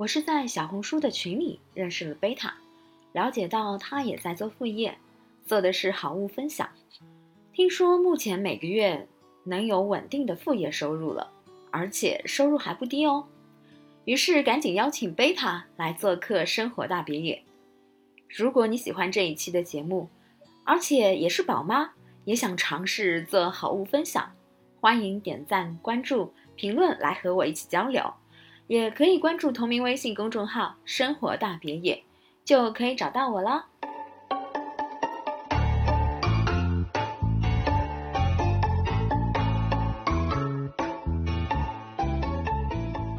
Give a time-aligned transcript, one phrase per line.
[0.00, 2.54] 我是在小红书的群里认识了贝塔，
[3.12, 4.96] 了解到他也在做副业，
[5.44, 6.66] 做的是好物分享。
[7.52, 9.06] 听说目前每个月
[9.44, 11.30] 能有稳定的副业收入了，
[11.70, 13.26] 而且收入还不低哦。
[14.06, 17.34] 于是赶紧邀请贝塔来做客《生活大别野》。
[18.26, 20.08] 如果你喜欢这一期的节目，
[20.64, 21.90] 而且也是宝妈，
[22.24, 24.32] 也想尝试做好物分享，
[24.80, 28.10] 欢迎点赞、关注、评论来和我一起交流。
[28.70, 32.04] 也可以关注同名微信公众号“生活大别野”，
[32.46, 33.66] 就可以找到我了。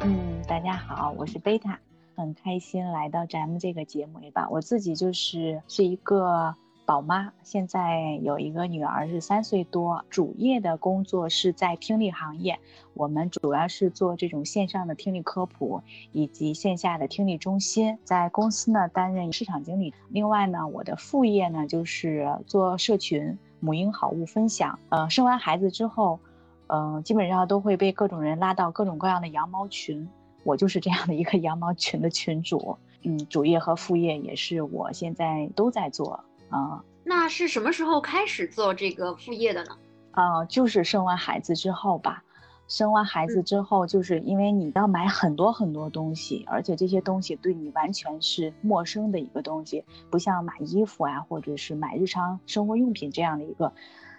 [0.00, 1.78] 嗯，大家好，我是贝塔，
[2.16, 4.48] 很开心来到咱们这个节目里吧。
[4.48, 6.56] 我自己就是是一个。
[6.84, 12.58] 宝妈现在有一个女儿是三岁多，主业的工作是在听力行业。
[12.94, 17.96] 我们主要是做这种线上的听力科普，以及线下的听力中心。
[18.04, 19.94] 在公司呢担任市场经理。
[20.10, 24.78] 另外呢，我的副业呢就是做社群母婴好物分享。
[24.88, 26.18] 呃，生完孩子之后，
[26.66, 30.08] 嗯，基本上都会被各种人拉到各种各样的羊毛群。
[30.44, 32.76] 我就是这样的一个 羊毛群的群主。
[33.04, 36.24] 嗯，主业和副业也是我现在都在做。
[36.52, 39.70] 啊，那是什么时候开始做这个副业的呢？
[40.12, 42.22] 啊，就是生完孩子之后吧。
[42.68, 53.72] 生完孩子之后，就是因为你要买很多很多东西，而且这些东西对你完全是陌生的一个东西，不像买衣服啊，或者是买日常生活用品这样的一个，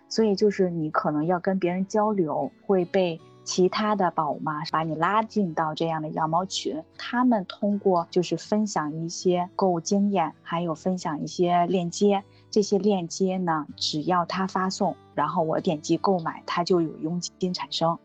[0.09, 3.22] 所以就是你可能要跟别人交流，会被。
[3.44, 12.24] 其他的宝妈把你拉进到这样的羊毛群，他们通过就是分享一些购物经验，还有分享一些链接。
[12.50, 17.98] 这些链接呢，只要他发送，然后我点击购买，他就有佣金产生。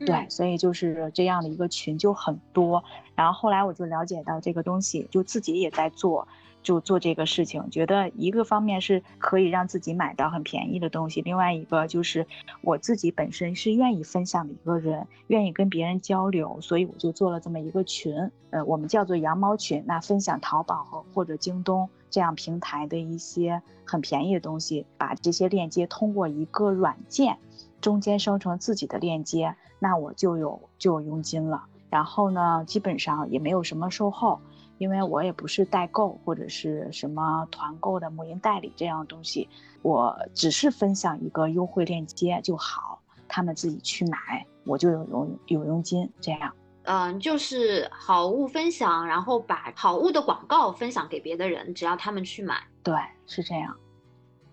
[0.00, 2.84] 对，所以就是这样的一个群就很多。
[3.14, 6.28] 然后后来我就了解到这个东西，就自己也在做。
[6.64, 12.26] 就做这个事情，觉得一个方面是可以让自己买到很便宜的东西，另外一个就是
[12.62, 27.36] 我自己本身是愿意分享的一个人，愿意跟别人交流，所以我就做了这么一个群，呃，我们叫做羊毛群，那分享淘宝和或者京东这样平台的一些很便宜的东西，把这些链接通过一个软件
[27.82, 34.40] 中间生成自己的链接，那我就有就有佣金了，然后呢，基本上也没有什么售后。
[34.78, 39.48] 因为我也不是代购或者是什么团购的母婴代理这样的东西，
[39.82, 46.54] 我只是分享一个优惠链接就好，他们自己去买，我就有佣有佣金这样。
[46.84, 52.62] 嗯，就是好物分享，然后把好物的广告分享给别的人，只要他们去买。
[52.82, 52.94] 对，
[53.26, 53.74] 是这样。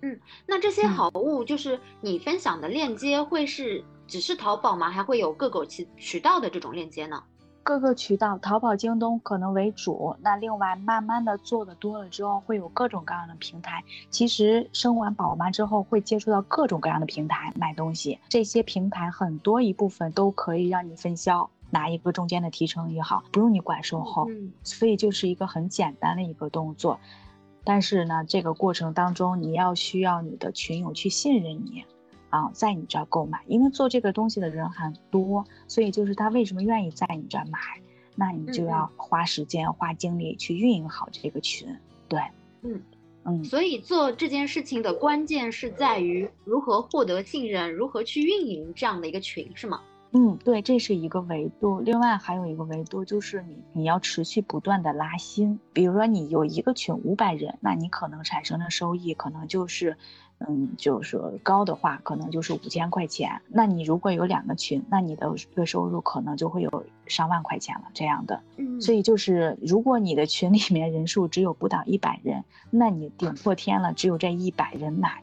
[0.02, 4.90] 嗯，那这些好物就是你分享的链接会是只是淘宝吗？
[4.90, 7.22] 还会有各个渠渠道的这种链接呢？
[7.64, 10.16] 各个渠道，淘宝、京东可能为主。
[10.22, 13.84] 那另外，慢慢的做的多了之后，会有各种各样的平台。
[14.10, 18.20] 其实生完宝妈之后，会接触到各种各样的平台买东西。
[18.30, 24.28] 这些平台很多一部分都可以让你分销，拿一个中间的提成也好，不用你管售后。
[24.64, 27.00] 所以就是一个很简单的一个动作。
[27.64, 31.86] 但是呢，这个过程当中，你要需要你的群友去信任你。
[32.32, 37.60] 啊，在你这儿购买，因为做这个东西的人很多，所以就是他为什么愿意在你这儿买，
[38.16, 41.68] 那你就要花时间、花精力去运营好这个群。
[42.08, 42.22] 对，
[42.62, 42.82] 嗯
[43.26, 49.82] 嗯，所以做这件事情的关键是在于如何获得信任，如何去运营这样的一个群，是吗？
[50.14, 51.82] 嗯，对，这是一个维度。
[51.82, 59.98] 另外还有一个维度就是你你要持续不断的拉新，比如说你有一个群五百人，那你可能产生的收益可能就是。
[60.48, 63.42] 嗯，就是说高的话，可能就是五千块钱。
[63.48, 67.84] 那你如果有两个群，那你的月收入可能就会有上万块钱了。
[67.94, 75.22] 这样的，嗯，所以就是如果你的群里面人数只有不到一百人，那你顶破天了，只有这一百人买，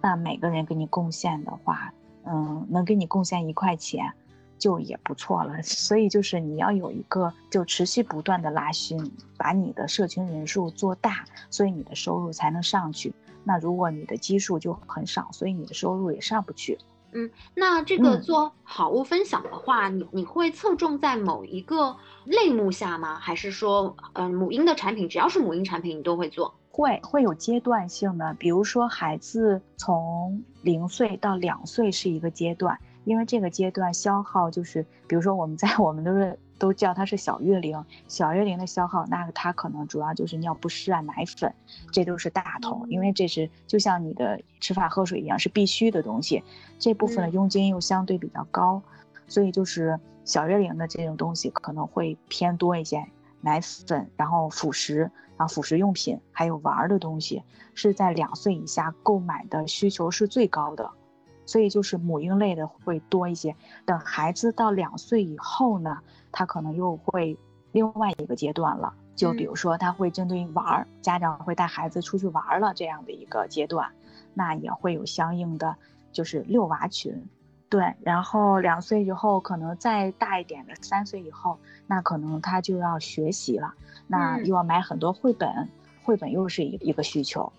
[0.00, 1.92] 那每个人给你贡献的话，
[2.24, 4.12] 嗯，能给你贡献一块钱，
[4.58, 5.62] 就也不错了。
[5.62, 13.12] 所以就是你要有一个就持续不断的拉新，把你的社群人数做大，所以你的收入才能上去。
[13.48, 16.76] 那如果你的基数就很少，所以你的收入也上不去。
[17.12, 23.14] 嗯，那这个做好物分享的话，你你会侧重在某一个类目下吗？
[23.20, 26.52] 还是说，嗯，母婴的产品，只要是母婴产品，你都会做？
[26.72, 36.38] 会会有阶段性的，比如说孩子从零岁到两岁是一个阶段，因为这个阶段消耗就是，比如说我们在 我们都是。
[36.58, 41.54] 都叫它是小月龄，小月龄的消耗，那它可能主要就是尿不湿啊、奶粉，
[41.92, 46.42] 这都是大头，因为这是就像你的吃饭喝水一样是必须的东西，
[46.78, 48.82] 这部分的佣金又相对比较高，
[49.26, 53.06] 所以就是小月龄的这种东西可能会偏多一些。
[53.42, 57.44] 奶粉，然后辅食，然后辅食用品，还有玩的东西，
[57.74, 60.90] 是在两岁以下购买的需求是最高的，
[61.46, 63.56] 所以就是母婴类的会多一些。
[63.86, 66.00] 等孩子到两岁以后呢，
[66.30, 67.38] 他可能又会
[67.72, 73.90] 另外一个阶段了，就比如说他会针对玩儿，家长会带孩子出去玩了这样的一个阶段，
[74.34, 75.76] 那也会有相应的
[76.12, 77.26] 就是遛娃群。
[77.68, 81.58] 对，然后两岁以后，可能再大一点的三岁以后，
[81.88, 83.74] 那可能他就要学习了，
[84.06, 85.68] 那又要买很多绘本，
[86.04, 87.52] 绘本又是一一个需求，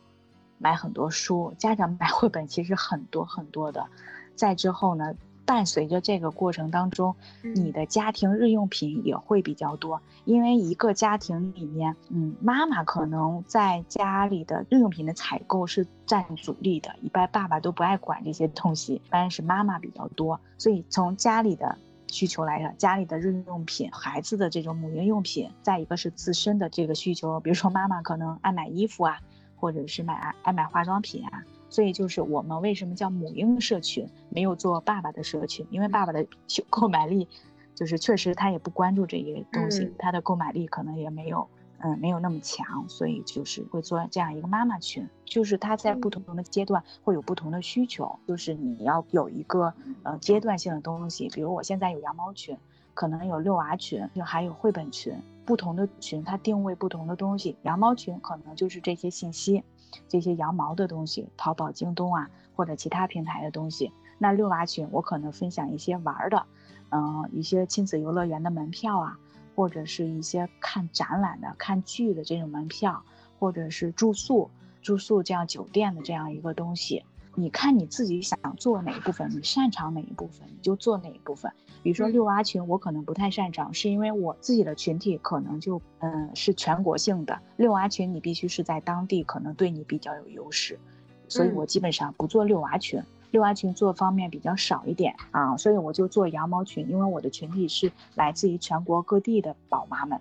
[0.57, 3.87] 买很多书，家长买绘本其实很多很多的，
[4.35, 5.13] 再之后呢？
[5.45, 20.37] 伴随着这个过程当中，你的家庭日用品也会比较多，因为一个家庭里面，嗯，妈妈可能在家里的日用品的采购是占主力的，一般爸爸都不爱管这些东西，一般是妈妈比较多。
[20.57, 21.77] 所以从家里的
[22.07, 29.21] 需求来讲，家里的日用品、孩子的这种母婴用品，再一个是自身的这个需求，比如说妈妈可能爱买衣服啊，
[29.57, 31.43] 或者是买爱买化妆品啊。
[31.69, 36.25] 所以就是我们为什么叫母婴社群，没有做爸爸的社群，因为爸爸的
[36.69, 37.27] 购买力，
[37.75, 41.45] 就是确实他也不关注这些东西，他的购买力可能也没有，
[41.79, 49.73] 嗯，没有那么强，所以就是会做这样一个妈妈群，就是他在不同的阶段会有不同的需求，就是你要有一个
[50.03, 52.57] 呃阶段性的东西，比如我现在有羊毛群，
[52.93, 55.13] 可能有遛娃群，就还有绘本群，
[55.47, 59.63] 不同的群它定位不同的东西，羊毛群可能就是这些信息。
[60.09, 63.93] 这些羊毛的东西，淘宝、京东啊，或者其他平台的东西。
[64.17, 66.45] 那遛娃群，我可能分享一些玩的，
[66.89, 69.17] 嗯，一些亲子游乐园的门票啊，
[69.55, 73.01] 或者是一些看展览的、看剧的这种门票，
[73.39, 74.49] 或者是住宿、
[74.81, 77.05] 住宿这样酒店的这样一个东西。
[77.39, 81.51] 你看你自己想做哪一部分，你擅长哪一部分，你就做哪一部分。
[81.83, 90.79] 比如说遛娃群，我可能不太擅长，是因为我自己的群体可能就嗯是全国性的遛娃群，你必须是在当地，可能对你比较有优势，
[91.27, 100.19] 所以我基本上不做遛娃群，遛娃群做方面比较少一点啊，所以我就做羊毛群，因为我的群体是来自于全国各地的宝妈们。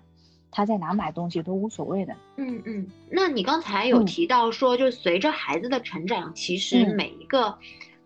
[0.51, 2.13] 他在哪买东西都无所谓的。
[2.37, 7.57] 嗯嗯，那你刚才有提到说，就随着孩子的成长，其实每一个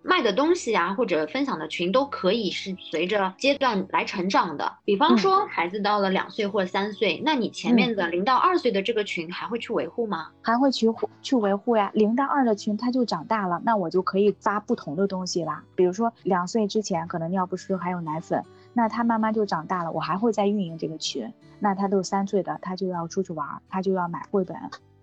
[0.04, 4.78] 卖的东西啊，或者分享的群都可以是随着阶段来成长的。
[4.84, 10.30] 比方说，孩子到了两岁或三岁，那你前面的零到二岁的这个群还会去维护吗？
[10.42, 10.88] 还会去
[11.22, 11.92] 去维护呀。
[11.94, 15.64] 零到二的群他就长大了，那我就可以发不同的东西啦。
[15.76, 18.44] 比如说两岁之前可能尿不湿还有奶粉。
[18.74, 21.32] 那他慢慢就长大了，我还会再运营这个群。
[21.60, 24.58] 那他都三岁的，他就要出去玩，他就要买绘本，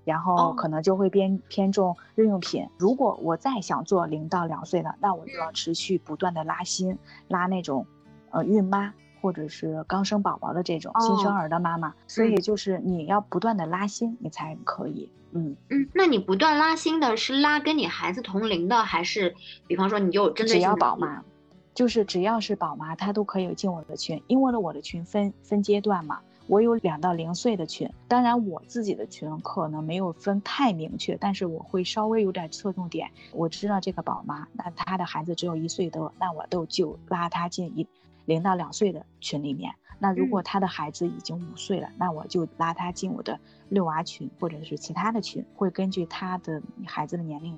[0.04, 2.66] 然后可能就会偏偏重日用品。
[2.78, 6.98] 如果我再想做零到两岁的，那我就要持续不断的拉新，
[7.28, 7.86] 拉那种，
[8.30, 11.94] 呃，孕妈或者是刚生宝宝的这种新生儿的妈妈。
[12.06, 15.10] 所以就是你要不断的拉新，你才可以。
[15.32, 19.36] 嗯嗯，那你不断拉新的是拉跟你孩子同龄的，还是
[19.66, 21.22] 比方说你就针对只要宝妈？
[21.78, 33.08] 就是只要是宝妈，她都可以进我的群，因为呢，我的群分分阶段嘛，我有两到零岁的群，当然我自己的群可能没有分太明确，但是我会稍微有点侧重点。
[33.32, 37.86] 我知道这个宝妈，那她的孩子只有一岁多，那我都就拉她进一
[38.24, 39.72] 零到两岁的群里面。
[40.00, 47.56] 那如果她的孩子已经五岁了，那我就拉她进我的遛娃群或者是其他的群，会根据她的孩子的年龄，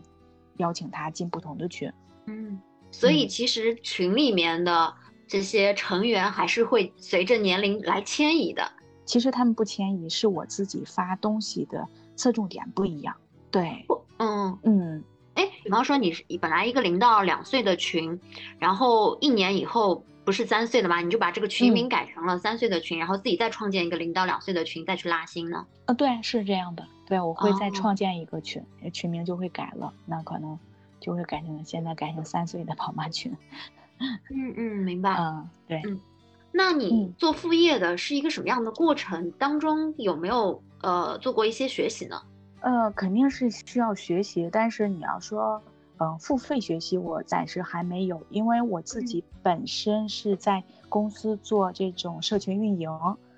[0.59, 1.91] 邀请她进不同的群。
[2.27, 2.61] 嗯。
[2.91, 4.95] 所以其实群里面的
[5.27, 8.71] 这些成员还是会随着年龄来迁移的。
[9.05, 13.15] 其实他们不迁移，是我自己发东西的侧重点不一样。
[13.51, 13.85] 对，
[14.19, 15.05] 嗯嗯。
[15.35, 18.21] 哎，比方说你是本来一个零到两岁的群，
[18.59, 21.01] 然后一年以后不是三岁了吗？
[21.01, 25.67] 你就把这个群名改成了三岁的群，然后自己再创建一个零到两岁的群，再去拉新呢？
[25.87, 26.87] 啊，对，是这样的。
[27.07, 29.93] 对，我会再创建一个群，群名就会改了。
[30.07, 30.59] 那可能。
[31.00, 33.37] 就会改成现在改成三岁的宝妈群，
[33.99, 35.16] 嗯嗯，明白。
[35.19, 35.83] 嗯，对。
[35.87, 36.00] 嗯，
[36.52, 39.30] 那你做副业的是一个什么样的过程？
[39.33, 42.21] 当中有没有呃做过一些学习呢？
[42.61, 45.62] 呃，肯定是需要学习，但是你要说，
[45.99, 52.90] 嗯，付费学习我暂时还没有，因为我自己本身是在公司做这种社群运营，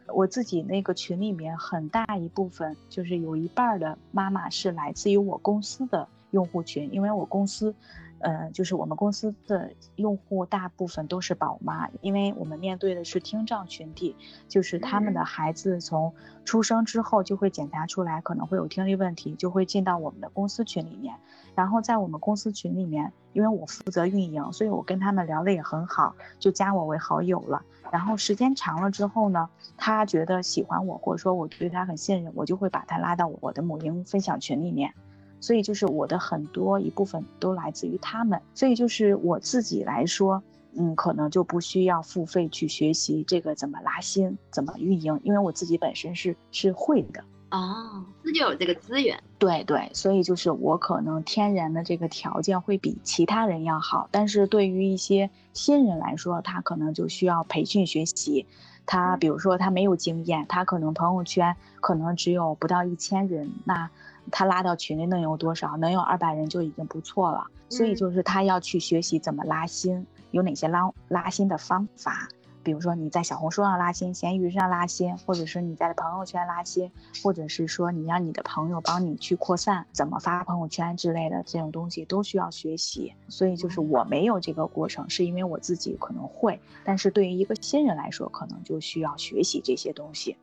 [0.09, 6.09] 我自己那个群里面很大一部分就是有一半的妈妈是来自于我公司的。
[6.33, 7.75] 用户群，因为我公司，
[8.19, 14.17] 呃，就是我们公司的用户大部分都是宝妈，因为我们面对的是听障群体，
[14.49, 16.13] 就是他们的孩子从
[16.45, 21.15] 出生之后就会检查出来可能会有听力问题，就会进到我们的公司群里面。
[21.55, 27.63] 然后在我们公司群里面，因为我负责运营，所以我跟他们聊的也很好，就加我为好友了。
[27.91, 29.47] 然后时间长了之后呢，
[29.77, 34.95] 他觉得喜欢我，或者说我对他很信任，我就会把他拉到我的母婴分享群里面。
[35.43, 40.41] 所以就是我的很多一部分都来自于他们，所以就是我自己来说，
[40.77, 49.21] 嗯，可能就不需要付费去学习这个怎么拉新、怎么运营，因为我自己本身是是会的哦，自就有这个资源。
[49.39, 58.47] 对对，所以就是我可能天然的这个条件会比其他人要好，但是对于一些新人来说，他可能就需要培训学习。
[58.87, 63.91] 他比如说他没有经验，他可能朋友圈可能只有不到一千人，那。
[64.31, 65.77] 他拉到群里能有多少？
[65.77, 67.47] 能有二百人就已经不错了。
[67.69, 72.29] 所以就是他要去学习怎么拉新，有哪些拉拉新的方法。
[72.65, 76.89] 比如说你在小红书上拉新，闲鱼上拉新，或者是你在朋友圈拉新，
[77.21, 83.13] 或者是说你让你的朋友帮你去扩散，怎么发朋友圈之类的这种东西都需要学习。
[83.27, 90.37] 所以就是我没有这个过程，是因为我自己可能会，但是对于一个新人来说，可能就需要学习这些东西。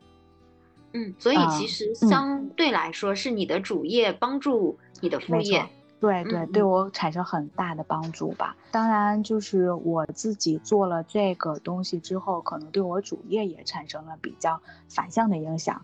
[0.92, 5.64] 嗯，所以其实相对来说是你的主业帮助你的副业，
[6.00, 8.56] 对对，对我产生很大的帮助吧。
[8.70, 15.82] 当然，就是我自己做了这个东西之后，可能对我主业也产生了比较反向的影响。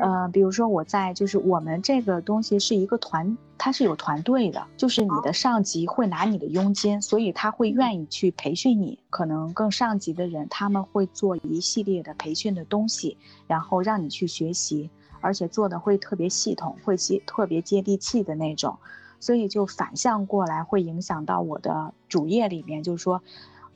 [0.00, 8.98] 呃，比如说我在就是我们这个东西是一个团，它是有团队的，就是你的上级会拿你的佣金，所以他会愿意去培训你。
[9.08, 13.16] 可能更上级的人他们会做一系列的培训的东西，
[13.46, 14.90] 然后让你去学习，
[15.20, 18.76] 而且做的会特别系统，会接特别接地气的那种，
[19.18, 23.22] 所以就反向过来会影响到我的主业里面，就是说。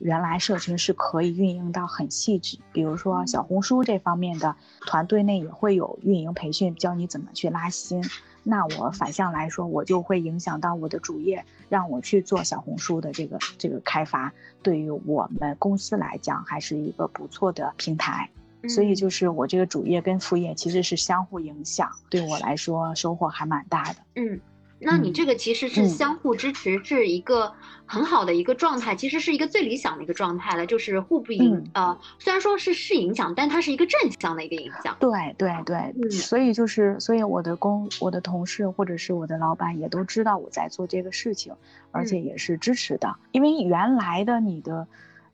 [0.03, 8.03] 原来社群是可以运营到很细致，比如说小红书这方面的团队内也会有运营培训，教你怎么去拉新。
[8.43, 14.33] 那我反向来说，我就会影响到我的主业，让我去做小红书的这个这个开发。
[14.61, 18.29] 对于我们公司来讲，还是一个不错的平台。
[18.67, 23.95] 所以就是我这个主业跟副业其实是相互影响，对我来说收获还蛮大的。
[24.15, 24.37] 嗯。
[24.85, 27.53] 那你这个其实是相互支持，是一个
[27.85, 34.95] 很好的一个状态，其实是一个最理想的一个状态了，就是互不影呃，虽然说是是影响，但它是一个正向的一个影响。
[34.99, 41.53] 对对对，所以就是所以我的工我的同事或者是我的老板也都知道我在做这个事情，
[41.91, 44.87] 而且也是支持的，因为原来的你的，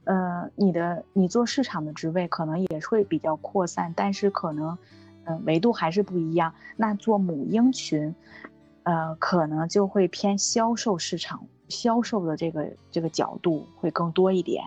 [0.03, 4.77] 呃，你的你做市场的职位可能也会比较扩散，但是可能，
[5.25, 6.53] 嗯，维度还是不一样。
[6.77, 8.15] 那做母婴群。
[8.83, 14.63] 呃，可能就会偏销售市场，销售的这个这个角度会更多一点。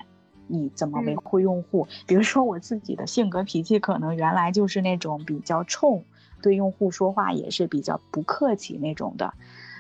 [0.47, 1.87] 你怎么维护用户？
[2.07, 6.05] 比如说我自己的性格脾气，可能原来就是那种比较冲，
[6.43, 9.33] 对用户说话也是比较不客气那种的。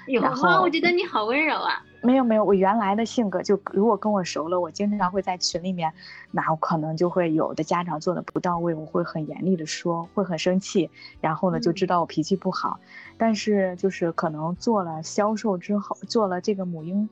[0.06, 0.61] 有吗？
[0.61, 1.85] 我觉得你好温柔啊。
[2.02, 5.92] 没有没有，我原来的性格就如果跟我熟了，我经常会在群里面，
[6.32, 10.90] 那我可能就会有的家长做的不到位，我会很严厉的说，会很生气，
[11.21, 12.80] 然后呢就知道我脾气不好。
[13.16, 17.09] 但是就是可能做了销售之后，做了这个母婴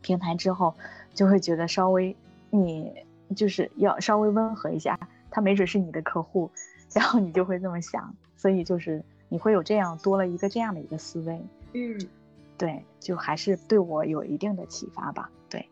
[0.00, 0.74] 平台之后，
[1.14, 2.16] 就会觉得稍微
[2.50, 2.92] 你
[3.36, 4.98] 就是要稍微温和一下，
[5.30, 6.50] 他没准是你的客户，
[6.92, 11.40] 然后你就会这么想，所以就是你会有这样多了一个这样的一个思维，
[11.74, 11.98] 嗯。
[12.58, 15.30] 对，就还是对我有一定的启发吧。
[15.48, 15.66] 对，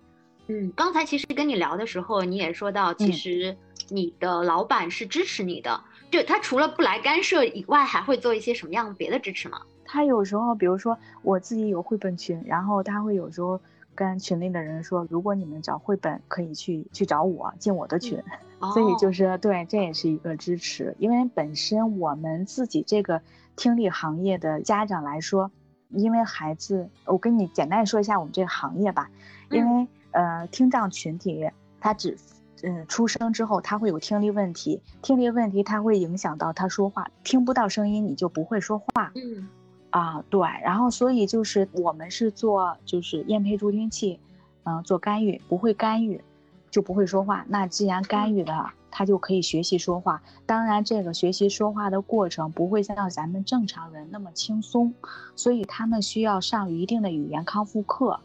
[0.47, 3.55] 嗯，刚才其实跟你聊的时候，你也说到，其实
[3.91, 5.79] 你的老板是支持你的，
[6.11, 9.61] 就他除了不来干涉以外，还会做一些什么样别的支持吗？
[9.85, 13.61] 他有时候，比如说我自己有绘本群，然后他会有时候
[13.95, 18.19] 跟群里的人说，如果你们找绘本，可以去去找我进我的群。
[18.73, 23.21] 所以就是对，这也是一个支持，因为本身我们自己这个
[23.57, 25.51] 听力行业的家长来说。
[25.91, 29.11] 因为孩子，我跟你简单说一下我们这个行业吧。
[29.51, 31.49] 因为呃，听障群体
[31.81, 32.17] 他只，
[32.63, 39.13] 嗯，出生之后他会有听力问题，听力问题他会影响到他说话，听不到声音你就不会说话。
[39.15, 39.49] 嗯，
[39.91, 44.21] 啊对，然后所以就是我们是做就是验配助听器，
[44.65, 46.21] 嗯，做干预，不会干预，
[46.71, 47.45] 就不会说话。
[47.49, 48.73] 那既然干预了。
[48.91, 54.95] 他就可以学习说话，当然，这个学习说话的过程不会像咱们正常人那么轻松，
[55.37, 58.19] 所以他们需要上一定的语言康复课，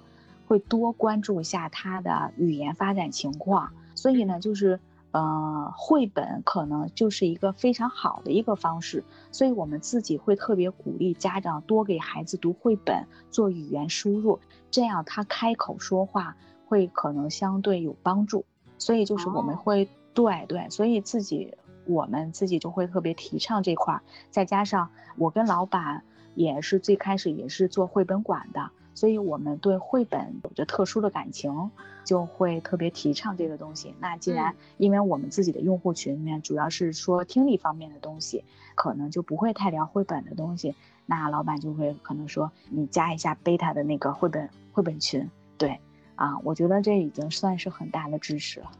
[0.47, 3.71] 会多关注一下他的语言发展情况。
[3.93, 4.79] 所以呢，就是，
[5.11, 14.39] 呃，绘本可能就是一个非常好的一个方式，所以我们自己会特别鼓励家长多给孩子读绘本，做语言输入，
[14.71, 16.35] 这样他开口说话
[16.73, 18.43] 会可能相对有帮助。
[18.79, 24.01] 所以就是我们会对对，所以自己我们自己就会特别提倡这块儿，
[24.31, 26.03] 再加上我跟老板
[26.33, 28.71] 也是最开始也是做绘本馆的。
[28.95, 31.71] 所以我们对绘本有着特殊的感情，
[32.03, 33.93] 就会特别提倡这个东西。
[33.99, 38.43] 那既然因为我们自己的用户群里面主要是说听力方面的东西，
[38.75, 40.75] 可能就不会太聊绘本的东西。
[41.05, 45.29] 那老板就会可能说你加一下贝塔的那个绘本绘本群。
[45.57, 45.79] 对，
[46.15, 48.71] 啊，我觉得这已经算是很大的支持了。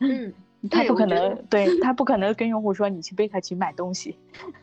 [0.00, 0.32] 嗯，
[0.70, 4.16] 他不可能，对 他不可能跟用户说你去贝塔去买东西。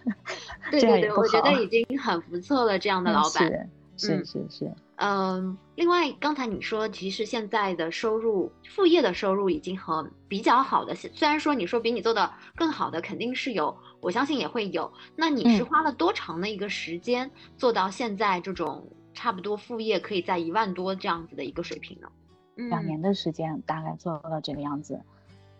[0.71, 3.69] 对对对，我觉得已经很不错了，这样的老板。
[3.97, 14.91] 是是是，嗯，另外刚才你说，其实现在的收入，副业的收入已经很比较好的，虽然说你说比你做的更好的肯定是有，我相信也会有。
[15.15, 22.07] 那你是花了多长的一个时间做到现在这种差不多副业可以在一万多这样子的一个水平呢？
[22.55, 25.01] 两年的时间大概做到这个样子，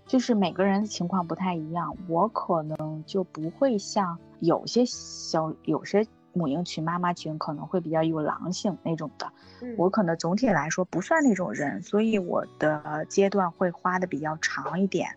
[0.06, 6.06] 就是每个人情况不太一样，我可能就不会像有些小有些。
[6.34, 9.30] 母婴群、妈妈群可能会比较有狼性那种的，
[9.76, 15.10] 我可能总体来说不算那种人，所以我的阶段会花的比较长一点。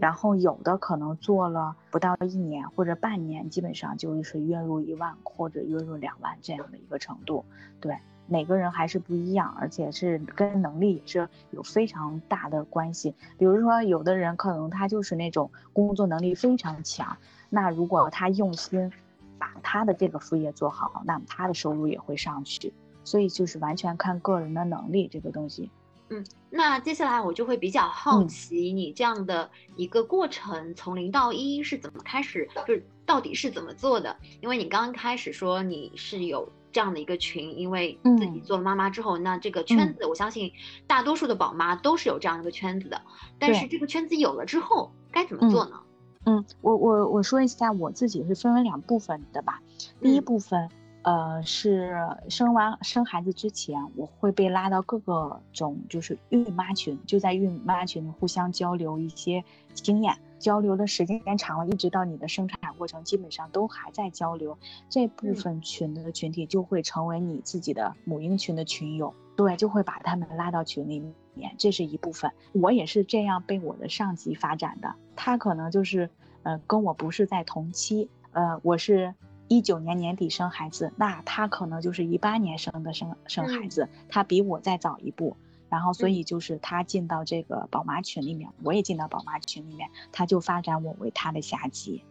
[0.00, 7.44] 然后有的可能做了不到一年或者半年，基本上就是月入一万或者月入两万这样的一个程度。
[7.80, 13.14] 对，每个人还是不一样，而且是跟能力也是有非常大的关系。
[13.36, 17.16] 比如说，有的人可能他就是那种工作能力非常强，
[17.50, 18.92] 那如果他用心。
[19.40, 25.70] 把他的这个副业做好，那么他的收入也会上去，所以就是完全看个人的能力这个东西。
[26.10, 34.16] 嗯，那接下来我就会比较好奇，你这样的一个过程从零到一是怎么开始，就是到底是怎么做的？
[34.40, 40.50] 因为你刚刚开始说你是有这样的一个群，因为自己做了妈妈之后，那这个圈子我相信
[40.86, 43.00] 大多数的宝妈都是有这样一个圈子的，
[43.38, 45.80] 但是这个圈子有了之后该怎么做呢？
[46.24, 49.60] 嗯，我我我说一下我自己是分为两部分的吧。
[50.00, 50.68] 第一部分，
[51.08, 51.96] 呃，是
[52.28, 64.58] 生完生孩子之前，我会被拉到各个种就是孕妈群，就在孕妈群里互相交流一些经验，交流的时间长了，一直到你的生产过程，基本上都还在交流。
[64.90, 72.30] 这部分群的群体就会成为你自己的母婴群的群友，对，就会把他们拉到群里面，这是一部分。
[72.52, 74.94] 我也是这样被我的上级发展的。
[75.16, 76.10] 他可能就是，
[76.42, 79.14] 呃，跟我不是在同期，呃，我是
[79.48, 85.36] 一九年年底生孩子，那他可能就是一八年生的生生孩子，他比我再早一步，
[85.68, 92.04] 然后所以就是他进到这个宝妈群里面，我也进到宝妈群里面，他就发展我为他的下级，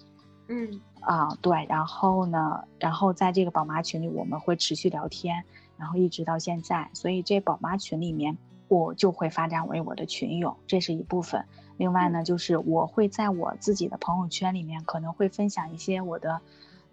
[0.48, 5.44] 嗯，啊对，然后呢，然后在这个宝妈群里我们会持续聊天，
[5.78, 11.46] 然后一直到现在，所以这宝妈群里面我就会发展为我的群友，这是一部分。
[11.78, 16.42] 另外呢，就是我会在我自己的朋友圈里面可能会分享一些我的，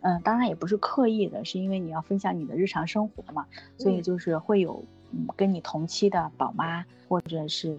[0.05, 3.45] 嗯，当然也不是刻意的，是因为你要分享你的日常生活嘛，
[3.77, 7.77] 所以就是会有嗯跟你同期的宝妈或者是。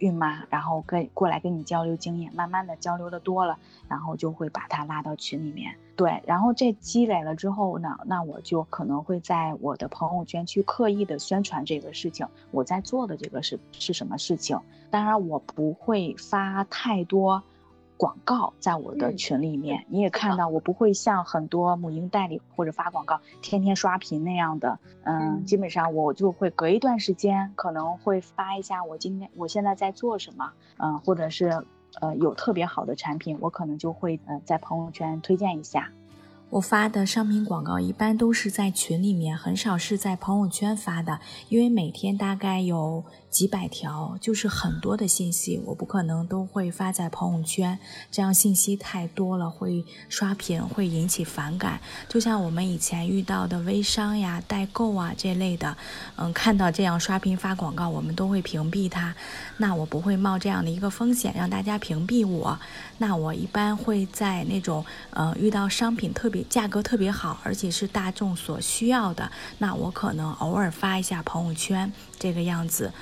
[0.00, 5.74] 孕妈，然后跟过来跟你交流经验，慢慢的交流的多了，然后就会把她拉到群里面。
[5.94, 14.58] 对，然后这积累了之后呢，那我就可能会在我的朋友圈去刻意的宣传这个事情，我在做的这个是是什么事情。
[14.88, 17.42] 当然，我不会发太多。
[18.00, 24.78] 广告在我的群里面，你也看到，我不会像很多母婴代理或者发广告，天天刷屏那样的。
[25.02, 31.62] 嗯，基本上我就会隔一段时间，可能会发一下我今天我现在在做什么，嗯，或者是
[32.00, 35.90] 呃有特别好的产品，我可能就会呃在朋友圈推荐一下。
[36.48, 43.04] 我发的商品广告一般都是在群里面，很少是在朋友圈发的，因为每天大概有。
[43.30, 47.78] 几百条就是很多的信息，我不可能都会发在朋友圈，
[48.10, 51.80] 这样信息太多了会刷屏，会引起反感。
[52.08, 55.76] 就像我们以前遇到的微商呀、代购啊这类的，
[56.16, 59.14] 嗯，看到这样刷屏发广告，我们都会屏蔽它。
[59.58, 62.58] 那我不会冒这样的一个风险让大家屏蔽我。
[62.98, 72.92] 那我一般会在那种呃遇到商品特别价格特别好，而且是大众所需要的，那我可能偶尔发一下朋友圈这个样子。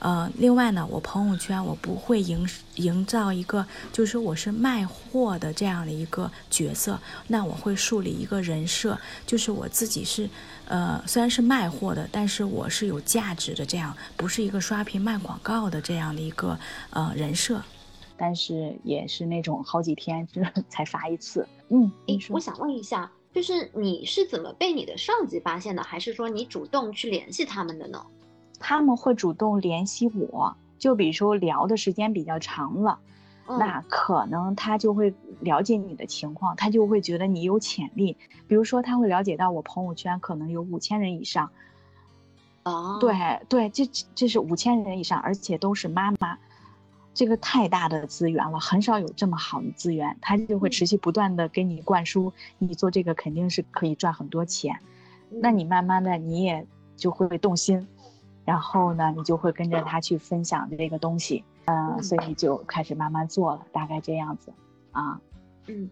[0.00, 10.28] 呃，另外呢，我朋友圈我不会营营造一个，就是说我是卖货的这样的一个角色，那我会树立一个人设，就是我自己是，
[10.66, 16.58] 呃，虽然是卖货的，但是我是有价值的，这样不是一个刷屏卖广告的这样的一个
[16.90, 17.62] 呃人设。
[18.16, 21.46] 但是也是那种好几天就才发一次。
[21.68, 28.02] 嗯，诶，我想问一下，就是你是怎么被你的上级发现的，还是说你主动去联系他们的呢？
[28.60, 33.00] 他们会主动联系我，就比如说聊的时间比较长了，
[33.46, 38.16] 那可能他就会了解你的情况，他就会觉得你有潜力。
[38.46, 41.50] 比如说他会了解到我朋友圈可能有五千人以上。
[42.64, 43.14] 哦，对
[43.48, 46.38] 对，这这是五千人以上，而且都是妈妈，
[47.14, 54.78] 这个太大的资源了，很少有这么好的资源，他就会持续不断的给你灌输，你做这个肯定是可以赚很多钱，
[55.30, 57.88] 那你慢慢的你也就会动心，
[58.44, 64.52] 然后呢，你就会跟着他去分享这个东西，嗯，所以就开始慢慢做了，大概这样子，
[64.92, 65.20] 啊，
[65.66, 65.88] 嗯，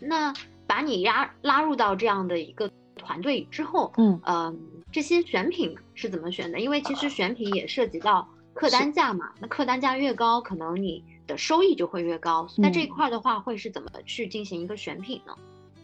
[0.00, 0.32] 那
[0.66, 4.58] 把你拉拉入到这样的一个团队之后，嗯嗯。
[4.92, 6.60] 这些选品是怎么选的？
[6.60, 12.46] 因为其实选品也涉及到客单价嘛，那客单价越高，可能你的收益就会越高。
[12.56, 15.34] 那这一块的话，会是怎么去进行一个选品呢？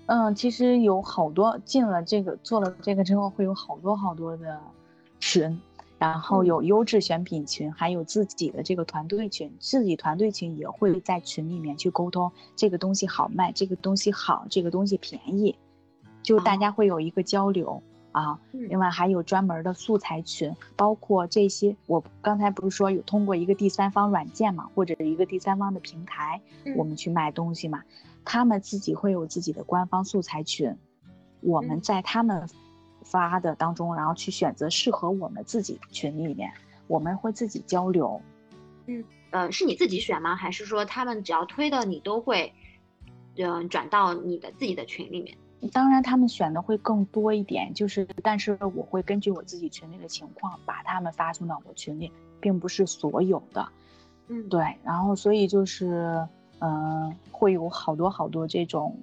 [0.07, 4.61] 嗯，其实有好多进了这个做了这个之后，会有好多好多的
[5.19, 5.61] 群，
[6.01, 15.55] 然后有优质选品群，还有自己的这个团队群，自己团队群也会在群里面去沟通这个东西好卖，这个东西好，这个东西便宜，
[16.23, 17.81] 就大家会有一个交流。
[18.13, 21.77] 啊，另外还有专门的素材群，包括这些。
[21.87, 26.41] 我刚才不是说有通过一个第三方软件嘛，或者一个第三方的平台，
[26.77, 27.85] 我们去卖东西嘛？
[28.25, 30.77] 他们自己会有自己的官方素材群，
[31.41, 32.49] 我们在他们
[33.03, 36.53] 发的当中，然后去选择适合我们自己群里面，
[36.87, 38.21] 我们会自己交流。
[38.87, 40.35] 嗯，呃，是你自己选吗？
[40.37, 42.53] 还是说他们只要推的你都会，
[43.37, 45.37] 嗯，转到你的自己的群里面？
[45.73, 52.11] 当然，他们选的会更多一点，就是，但是我会根据我自己群里的情况，把他们发送到我群里，
[52.41, 53.69] 并不是所有的，
[54.29, 56.27] 嗯，对，然后所以就是，
[56.61, 58.99] 嗯，会有好多好多这种，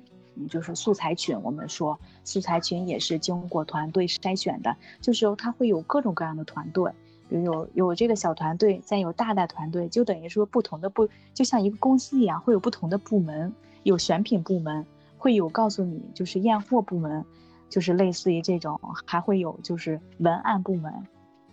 [0.46, 6.92] 就是素材群，我们说素材群也是经过团队筛选的，就是它会有各种各样的团队，
[7.30, 14.86] 比如有有这个小团队，再有大的团队，就等于说不同的部，就像一个公司一样，会有不同的部门，有选品部门。
[15.20, 17.26] 会有告诉你，就是验货部门，
[17.70, 20.94] 就是类似于这种，还会有就是文案部门，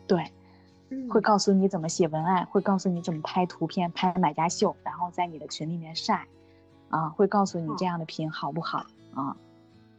[0.07, 0.23] 对，
[1.09, 6.27] 会告诉你怎么写文案，会告诉你怎么拍图片、拍买家秀，然后在你的群里面晒，
[6.95, 9.37] 啊，会告诉你这样的品好不好啊？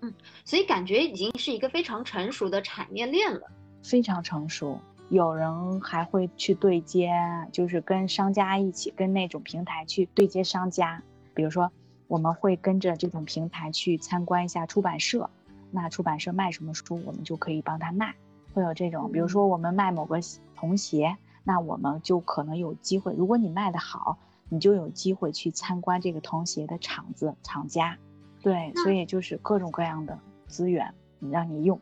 [0.01, 3.41] 嗯，所以感觉已经是一个非常成熟的产业链了，
[3.83, 4.79] 非常成熟。
[5.09, 7.11] 有人还会去对接，
[7.51, 11.03] 就是跟商家一起，跟那种平台去对接商家，
[11.33, 11.71] 比如说。
[12.07, 15.27] 我们会跟着这种平台去参观一下出版社，
[15.71, 18.13] 那出版社卖什么书，我们就可以帮他卖。
[18.53, 20.19] 会有这种，比如说我们卖某个
[20.55, 23.15] 童鞋，那我们就可能有机会。
[23.17, 27.97] 如果你卖得好，你就有机会去参观这个童鞋的厂子厂家。
[28.41, 30.93] 对，所以就是各种各样的资源
[31.31, 31.79] 让你用。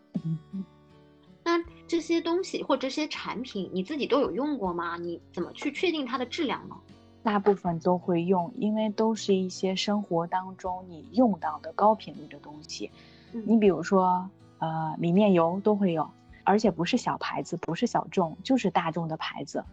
[1.44, 4.96] 那这些东西或这些产品，你自己都有用过吗？
[4.96, 6.76] 你怎么去确定它的质量呢？
[7.22, 12.90] 大部分都会用，因为都是一些生活当中你用到的高频率的东西。
[13.32, 16.10] 你比如说，呃，米面油都会有，
[16.46, 19.64] 而且不是小牌子，不是小众，就是大众的牌子。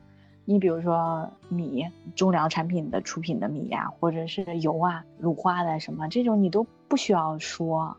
[0.51, 1.87] 你比如说米，
[2.17, 7.97] 中粮产品的出品的米呀，或者是油啊，乳化的什么这种，你都不需要说，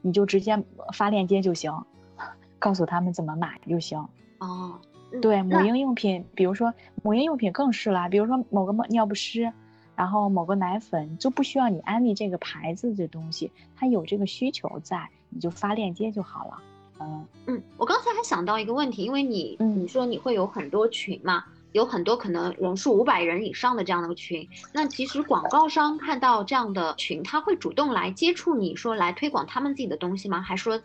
[0.00, 0.60] 你就直接
[0.92, 1.72] 发链接就行，
[2.58, 4.04] 告诉他们怎么买就行。
[4.40, 4.80] 哦。
[5.20, 9.52] 对母婴用品，比如说母婴用品更是啦，比如说某个尿不湿，
[9.94, 16.58] 然后某个奶粉就不需要你安利这个牌子的东西，它有这个需求在，你就发链接就好了。
[16.98, 21.44] 嗯嗯，我刚才还想到一个问题，因为你你说你会有很多群嘛。
[21.72, 30.40] 有很多可能人数五百人以上的这样的群，那其实广告商看到这样的群，他会主动来接触你说来推广他们自己的东西吗？
[30.40, 30.80] 还说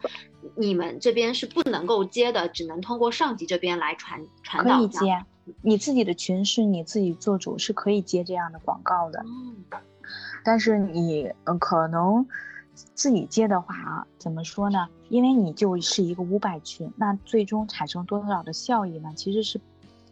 [0.56, 4.78] 你们这边是不能够接的，只能通过上级这边来传传导？
[4.78, 5.26] 可以接，
[5.62, 9.22] 你自己的群是你自己做主，是可以接这样的广告的。
[9.26, 9.58] 嗯，
[10.44, 12.26] 但是你嗯可能
[12.74, 14.88] 自己接的话啊，怎么说呢？
[15.10, 19.12] 因为你就是一个五百群，那最终产生多少的效益呢？
[19.16, 19.60] 其实是。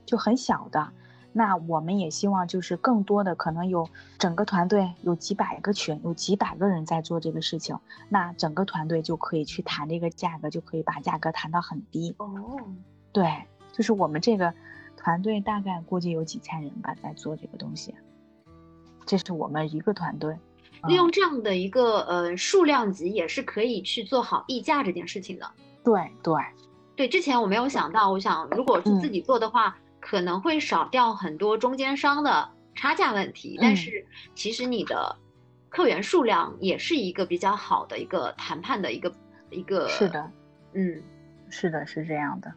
[0.05, 0.89] 就很小的，
[1.33, 12.15] 那我们也希望就是更多的可能有整个团队有几百个群，有几百个人在做这个事情，那整个团队就可以去谈这个价格，就可以把价格谈到很低。
[12.19, 12.29] 哦，
[13.11, 14.53] 对，就是我们这个
[14.95, 17.93] 团队大概估计有几千人吧，在做这个东西，
[19.05, 20.37] 这是我们一个团队。
[20.87, 25.51] 利用这样的一个呃数量级，也是可以去做好溢价这件事情的。
[25.83, 26.33] 对对
[26.95, 29.75] 对，之前我没有想到，我想如果是自己做的话。
[30.05, 35.17] 可能会少掉很多中间商的差价问题，但是其实你的
[35.67, 39.11] 客源数量也是一个比较好的一个谈判的一个
[39.49, 39.89] 一个。
[39.89, 40.31] 是的，
[40.73, 41.01] 嗯，
[41.49, 42.53] 是的，是这样的。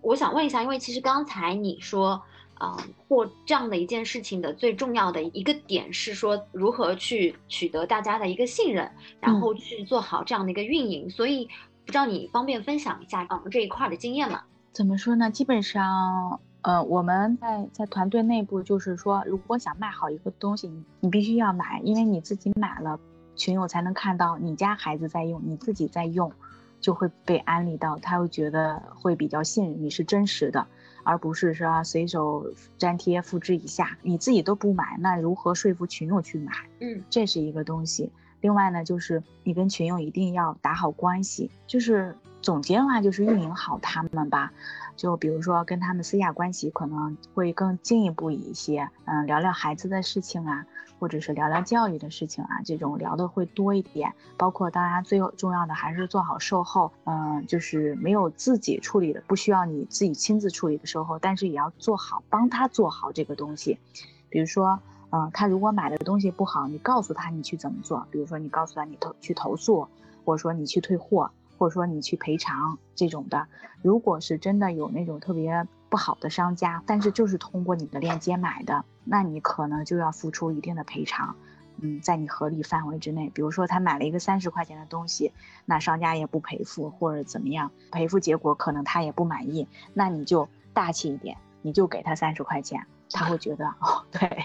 [0.00, 2.22] 我想问一下，因为其实刚才你说。
[2.58, 2.76] 啊，
[3.08, 11.10] 做这样的一件事情的最重要的一个点是说，如何去取得大家的一个信任，然后去做好这样的一个运营。
[11.10, 11.46] 所以，
[11.84, 14.44] 不知道你方便分享一下嗯这一块的经验吗？
[14.72, 15.30] 怎么说呢？
[15.30, 22.98] 基本上，呃，我们在在团队内部就是说，如果想卖好一个东西，你你必须要买，因为你自己买了，
[23.36, 26.32] 群友才能看到你家孩子在用，你自己在用，
[26.80, 30.66] 就会被安利到，他会觉得会比较信任你是真实的。
[31.04, 32.46] 而不是说随手
[32.78, 36.52] 粘贴复制一下，你自己都不买，那如何说服群友去买？
[36.80, 38.10] 嗯，这是一个东西。
[38.40, 44.52] 另外呢，就是你跟群友一定要打好关系，就是总结的话，就是运营好他们吧。
[44.96, 50.66] 就比如说跟他们私下关系可能会更进一步一些，嗯，聊聊孩子的事情啊。
[50.98, 54.14] 或者是聊聊教育的事情啊，这种聊的会多一点。
[54.36, 63.80] 包括当然最重要的还是做好售后，嗯，就是没有自己处理的，不需要你自己亲自处理的售后，但是也要做好，帮他做好这个东西。
[64.28, 64.78] 比如说，
[65.10, 68.06] 嗯，他如果买的东西不好，你告诉他你去怎么做。
[68.12, 69.88] 比如说你告诉他你投去投诉，
[70.24, 73.46] 或者说你去退货，或者说你去赔偿这种的。
[73.82, 75.64] 如果是真的有那种特别。
[75.92, 81.36] 不好的商家，但是就是通过你的链接买的，那你可能就要付出一定的赔偿，
[81.82, 83.28] 嗯，在你合理范围之内。
[83.34, 85.34] 比如说他买了一个三十块钱的东西，
[85.66, 94.44] 那商家也不赔付或者怎么样，赔付结果可能他也不满意，那你就大气一点，你就给他三十块钱，他会觉得哦，对，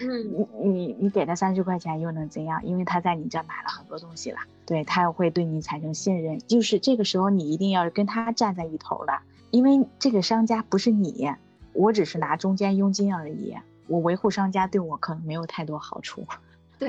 [0.00, 2.64] 嗯，你你你给他三十块钱又能怎样？
[2.64, 9.12] 因为他在你这买了很多东西了，对他会对你产生信任，就是这个时候你一定要跟他站在一头的。
[9.50, 11.30] 因为这个商家不是你，
[11.72, 13.56] 我只是拿中间佣金而已。
[13.86, 16.26] 我维护商家对我可能没有太多好处，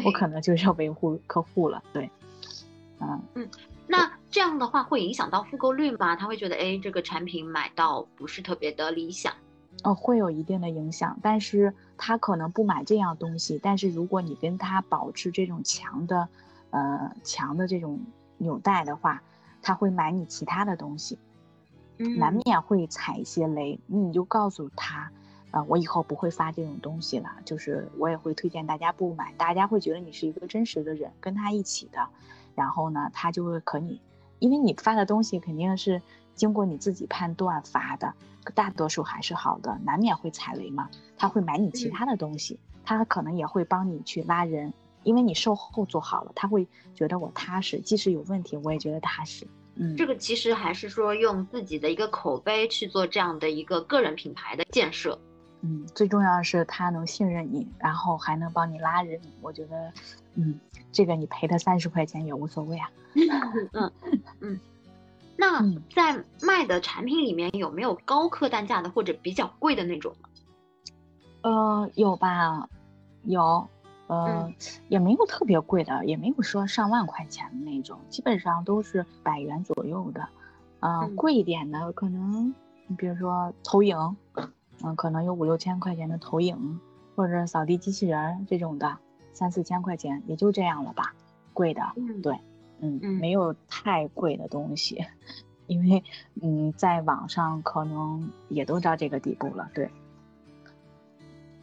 [0.04, 1.82] 我可能就是要维护客户了。
[1.94, 2.12] 对，
[3.00, 3.50] 嗯嗯，
[3.88, 6.18] 那这样的话会影响到复购率吗？
[6.18, 9.34] 他会觉得，哎，这个产品买到不是特别的理想。
[9.84, 13.60] 哦，会有一定的影响，但是他可能不买这样东西。
[13.62, 16.28] 但是如果你跟他保持这种强的，
[16.72, 18.02] 呃，强的这种
[18.38, 19.24] 纽带的话，
[19.62, 21.18] 他会买你其他的东西。
[22.18, 25.12] 难免会踩一些雷，你就告诉他，
[25.52, 27.30] 啊，我以后不会发这种东西了。
[27.44, 32.08] 就是我也会推荐大家不买，大家会觉得你是一个真实的人，跟他一起的。
[32.56, 34.00] 然后呢，他就会和你，
[34.40, 36.02] 因为你发的东西肯定是
[36.40, 38.14] 经过你自己判断发的，
[38.56, 40.90] 大多数还是好的，难免会踩雷嘛。
[41.18, 44.74] 他会买你其他的东西，他可能也会帮你去拉人，
[45.04, 49.46] 因为你售后做好了，他会觉得我踏实，即使有问题，我也觉得踏实。
[49.76, 55.20] 嗯，这个其实还是说用自己的一个口碑去做这样的一个个人品牌的建设。
[55.62, 59.20] 嗯，最重要的是他能信任你，然后还能帮你拉人。
[59.42, 59.92] 我觉得，
[60.36, 60.58] 嗯，
[60.90, 62.90] 这个你赔他三十块钱也无所谓啊。
[63.74, 63.92] 嗯
[64.40, 64.60] 嗯。
[65.40, 65.64] 那
[65.96, 70.30] 在卖的产品里面有没有高客单价的或者比较贵的那种呢？
[71.44, 72.68] 呃，有吧，
[73.24, 73.68] 有。
[74.08, 74.52] 呃，
[74.88, 80.28] 也没有特别贵的，也没有说上万块钱的那种，基本上都是百元左右的。
[80.80, 82.56] 嗯，贵一点的可能，
[82.88, 84.18] 你比如说投影，
[84.82, 86.80] 嗯，可能有五六千块钱的投影，
[87.16, 88.98] 或者扫地机器人这种的，
[89.32, 91.14] 三四千块钱也就这样了吧。
[91.54, 91.84] 贵的，
[92.24, 92.40] 对，
[92.82, 95.06] 嗯，没有太贵的东西，
[95.68, 96.04] 因为
[96.42, 99.90] 嗯，在网上可能也都到这个地步了，对。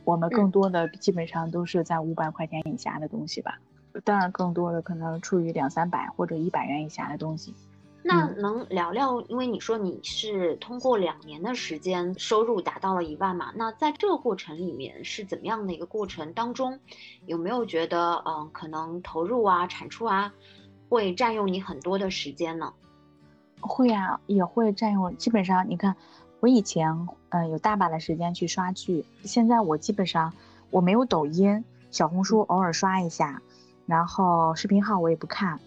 [0.05, 3.59] 我们更多的基本上都是在五百块钱以下的东西吧，
[4.05, 7.53] 当然更多的可能处于两三百或者一百元以下的东西。
[8.05, 13.51] 那能聊聊，因为你说你是通过两年的时间收入达到了一万嘛？
[13.57, 16.79] 那在这个过程里面是怎么样的一个过程当中，
[17.27, 20.33] 有没有觉得嗯可能投入啊、产出啊
[20.89, 22.73] 会占用你很多的时间呢？
[23.61, 25.17] 会啊，也会占用。
[25.17, 25.97] 基本上你看。
[26.41, 30.35] 我以前嗯有大把的时间去刷剧，现在我基本上
[30.71, 33.41] 我没有抖音、小红书，偶尔刷一下，
[33.87, 35.59] 然后视频号我也不看，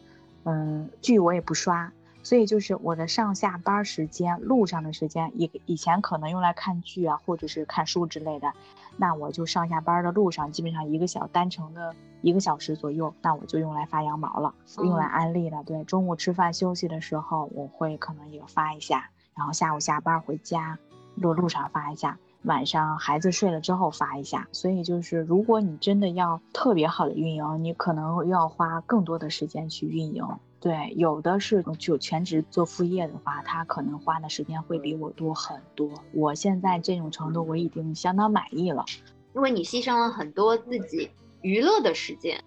[0.43, 8.53] 嗯，剧我也不刷，所以就是我的上下班时间、路上的时间，以以前可能用来看剧啊，或者是看书之类的，
[8.95, 15.63] 那我就上下班的路上，基本上一个小单程的一个小时左右，那我就用来发羊毛了，用来安利了。
[15.63, 19.09] 对，中午吃饭休息的时候，我会可能也发一下。
[19.35, 20.77] 然后下午下班回家，
[21.15, 24.47] 路路上发一下，晚上孩子睡了之后发一下。
[24.51, 30.25] 所以就是，如果你真的要特别好的运营，你可能要花更多的时间去运营。
[30.59, 35.89] 对，有的是就全职做副业的话，他可能花的时间会比我多很多。
[36.13, 38.83] 我现在这种程度，我已经相当满意了。
[39.33, 41.09] 因为你牺牲了很多自己
[41.41, 42.43] 娱乐的时间。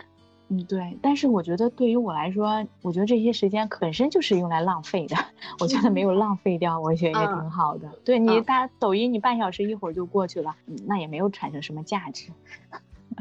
[0.49, 0.99] 嗯，对。
[1.01, 5.17] 但是我觉得对于我来说，我觉得这些时间本身就是用来浪费的。
[5.61, 7.91] 我觉得没有浪费掉，我觉得也挺好的。
[8.05, 10.55] 对你，大抖音你半小时一会儿就过去了，
[10.87, 12.31] 那也没有产生什么价值。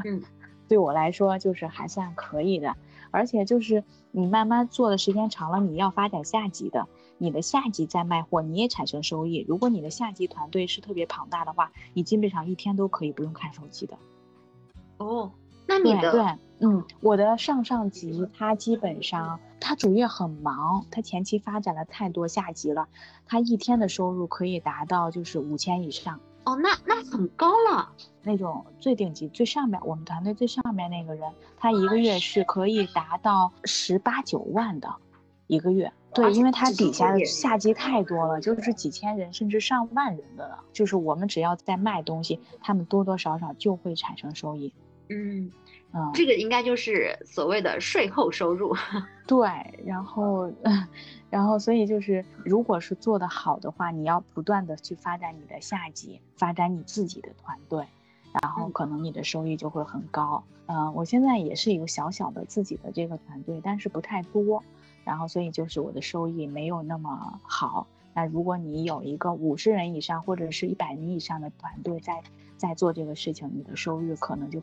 [0.04, 0.22] 嗯，
[0.68, 2.76] 对我来说就是还算可以的。
[3.10, 9.44] 而且就是你慢慢做的时间长了，你要发展下级的，你的下级在卖货，你也产生收益。
[9.48, 13.96] 如果你的下级团队是特别庞大的话，你基本上一天都可以不用看手机的。
[14.98, 15.30] 哦。
[15.66, 16.22] 那你的对，
[16.60, 22.88] 嗯，我的上上级他基本上他主业很忙，他前期发展了太多下级了，
[23.26, 26.20] 他一天的收入可以达到就是五千以上。
[26.44, 27.88] 哦，那那很高了。
[28.24, 34.88] 那种最顶级最上面，我们团队最上面那个人，他一个月是可以达到十八九万的，
[35.46, 35.92] 一个月。
[36.14, 40.58] 对，因为他底下的下级太多了，就是几千人甚至上万人的了。
[40.72, 44.74] 就是我们只要在卖东西，他们多多少少就会产生收益。
[45.12, 45.52] 嗯。
[45.94, 48.74] 嗯，这个应该就是所谓的税后收入。
[49.28, 49.46] 对，
[49.84, 50.50] 然后，
[51.28, 57.84] 然后，所以就是，如果是做得好的话，你要不断的去发展你的下级，发展你自己的团队，
[58.40, 60.42] 然后可能你的收益就会很高。
[60.64, 64.64] 嗯，我现在也是有小小的自己的这个团队，但是不太多，
[65.04, 67.86] 然后所以就是我的收益没有那么好。
[68.14, 72.22] 那如果你有一个五十人以上或者是一百人以上的团队在
[72.56, 74.62] 在做这个事情，你的收入可能就。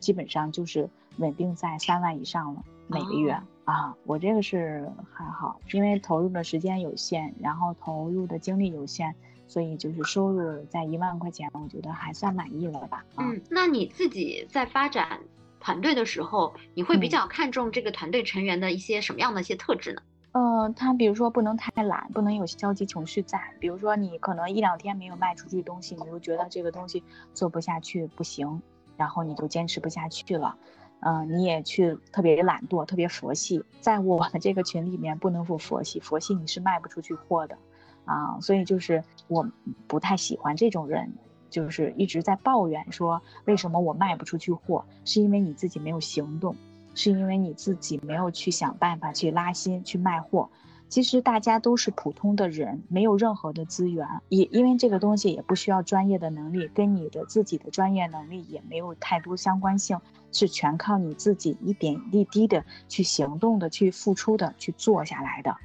[0.00, 9.14] 基本上就是稳定在三万以上了每个月啊，我这个是还好，因为投入的时间有限，然后投入的精力有限，
[9.46, 13.04] 所以就是收入在一万块钱，我觉得还算满意了吧。
[13.16, 15.20] 嗯，那你自己在发展
[15.60, 20.02] 团队的时候，你会比较看重这个团队成员的一些什么样的一些特质呢？
[20.32, 27.02] 嗯，他比如说不能太懒，不能有消极情绪在，比如说你可能一两天没有卖出去东西，你就觉得这个东西
[27.34, 28.62] 做不下去，不行。
[29.00, 30.54] 然后你就坚持不下去了，
[31.00, 37.56] 嗯，你也去特别懒惰，特别佛系，在我的这个群里面不能不佛系，佛系你是卖不出去货的，
[38.04, 39.48] 啊，所以就是我
[39.86, 41.14] 不太喜欢这种人，
[41.48, 46.54] 就是一直在抱怨说为什么我卖不出去货，是因为你自己没有行动，
[46.94, 50.50] 是因为你自己没有去想办法去拉新去卖货。
[50.90, 59.96] 其实大家都是普通的人，没有任何的资源，也因为这个东西也不需要专业的能力，跟你的自己的专业能力也没有太多相关性，
[60.32, 65.56] 是全靠你自己一点一滴的去行动的去付出的去做下来的。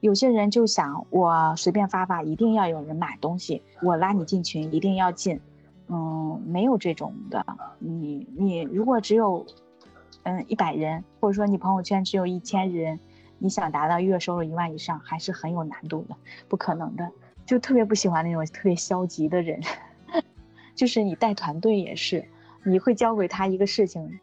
[0.00, 5.38] 有些人就想我随便发发，一定要有人买东西，我拉你进群一定要进，
[5.88, 7.44] 嗯，没有这种的。
[7.78, 9.44] 你你如果只有，
[10.22, 12.98] 嗯一百人，或者说你朋友圈只有一千人。
[13.44, 16.16] 你想达到月收入一万以上，还是很有难度的，
[16.48, 17.06] 不可能的。
[17.44, 19.60] 就特别不喜欢那种特别消极的人，
[20.74, 22.26] 就是你带团队也是，
[22.62, 24.18] 你会交给他一个事情，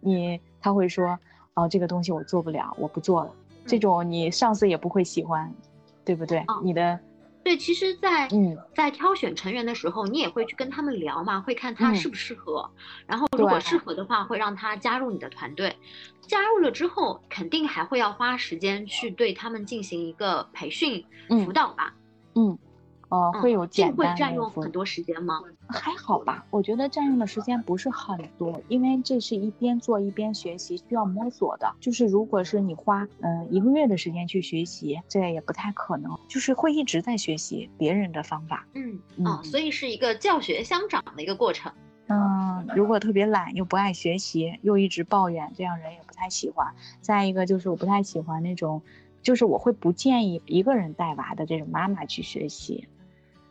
[0.00, 1.18] 你他会说，
[1.54, 3.30] 哦，这个东西我做不了，我不做了。
[3.64, 5.50] 这种你上司也不会喜欢，
[6.04, 6.44] 对不对？
[6.62, 7.00] 你的。
[7.44, 12.68] 对，其实，在嗯，在挑选成员的时候，你也会去跟他们聊嘛，会看他适不适合，
[13.06, 15.74] 然后如果适合的话，会让他加入你的团队。
[16.20, 21.02] 加入了之后，肯定还会要花时间去对他们进行一个培训
[21.44, 21.94] 辅导吧？
[22.34, 22.58] 嗯。
[23.08, 25.40] 哦，会有简单会占用很多时间吗？
[25.68, 31.74] 还好吧，我觉得占用的时间不是很多，因为这是一边做一边学习，需要摸索的。
[31.80, 38.66] 就是如果是你花嗯一个月的时间去学习，这也不太可能，就是会一直在学习别人的方法。
[38.74, 41.72] 嗯嗯，所以是一个教学相长的一个过程。
[42.08, 46.74] 嗯，如果特别懒又不爱学习，又一直抱怨，这样人也不太喜欢。
[47.00, 48.80] 再一个就是我不太喜欢那种，
[49.22, 52.88] 就是我会不建议一个人带娃的这种妈妈去学习。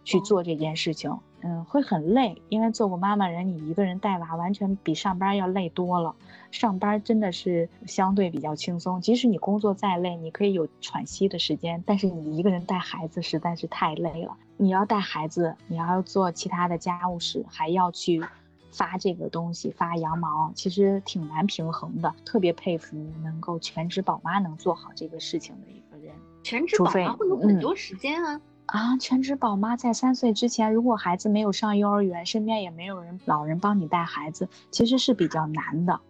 [0.07, 6.15] 去做这件事情，嗯，会很累，因为做过妈妈人，你一个人带娃，完全比上班要累多了。
[6.49, 11.83] 上班真的是相对比较轻松，即使你工作再累，你可以有喘息的时间。
[11.85, 18.23] 但是你一个人带孩子实在是太累了，你要带孩子，你要做其他的家务事，还要去
[18.71, 22.15] 发这个东西，发羊毛，其实挺难平衡的。
[22.23, 26.15] 特别佩服能够全职宝妈能做好这个事情的一个人。
[26.43, 28.39] 全职宝妈会有很多时间啊。
[28.67, 36.01] 啊，全职宝妈在三岁之前，如果孩子没有上幼儿园，身边也没有人老人帮你带孩子，其实是比较难的。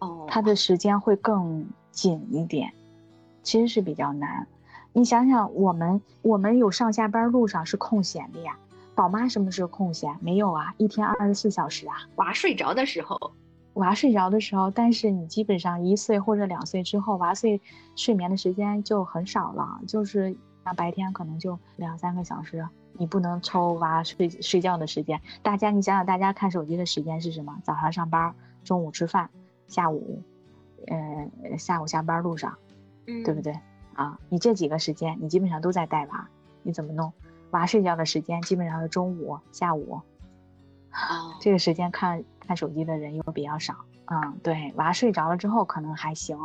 [0.00, 2.72] 哦，他的时间会更紧一点，
[3.44, 4.48] 其实是比较难。
[4.92, 8.58] 你想想，我们我们有上下班路上是空闲的呀，
[8.96, 10.16] 宝妈什么时候空闲？
[10.20, 11.94] 没有啊，一天二十四小时啊。
[12.16, 13.16] 娃睡着的时候，
[13.74, 17.60] 娃睡着的时候，但是你基本上一岁或者两岁之后，娃睡
[17.94, 20.36] 睡眠的时间就很少了，就是。
[20.74, 25.20] 白天可能就两三个小时，你不能抽娃睡睡觉的时间。
[25.42, 27.58] 大家，你想想，大家看手机的时间是什么？
[27.62, 29.30] 早上上班，中午吃饭，
[29.66, 30.22] 下午，
[30.86, 32.56] 呃，下午下班路上，
[33.06, 33.58] 嗯，对不对？
[33.94, 36.28] 啊，你这几个时间，你基本上都在带娃，
[36.62, 37.12] 你怎么弄？
[37.50, 40.00] 娃睡觉的时间基本上是中午、下午，
[40.92, 43.74] 哦，这个时间看看手机的人又比较少。
[44.10, 46.38] 嗯，对，娃睡着了之后可能还行，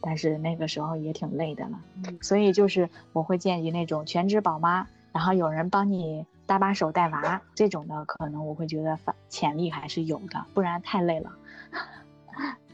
[0.00, 1.80] 但是那个时候也挺累的了。
[2.06, 11.32] 嗯所以就是我会建议那种全职宝妈，然后有人帮你搭把手带娃这种的，可能我会觉得反潜力还是有的，不然太累了。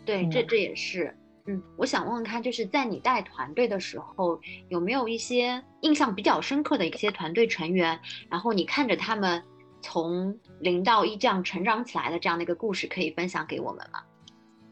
[0.04, 1.16] 对， 这嗯这也是。
[1.46, 8.00] 嗯，我想问问看，就是在你带团队的时候，有没有一些印象比较深刻的一些团队成员，
[8.30, 9.42] 然后你看着他们
[9.82, 14.00] 从零到一这样成长起来的这样的一个故事，可以分享给我们吗？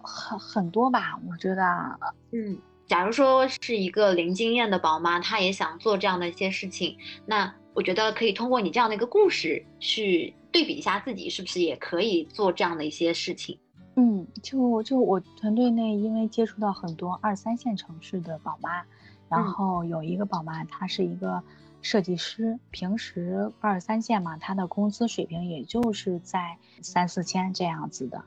[0.02, 1.98] 很很多吧，我觉得啊
[2.32, 6.96] 嗯，假如说是一个零经验的宝妈，她也想做这样的一些事情，
[7.26, 13.58] 那我觉得可以通过你这样的一个故事去对比一下自己是不是也可以做这样的一些事情。
[13.96, 18.82] 嗯，就就我团队内，因为接触到很多二三线城市的宝妈，
[19.28, 21.42] 然嗯后有一个宝妈，她是一个
[21.82, 28.22] 设计师，平时二三线嘛，她的工资水平也就是在三四千这样子的。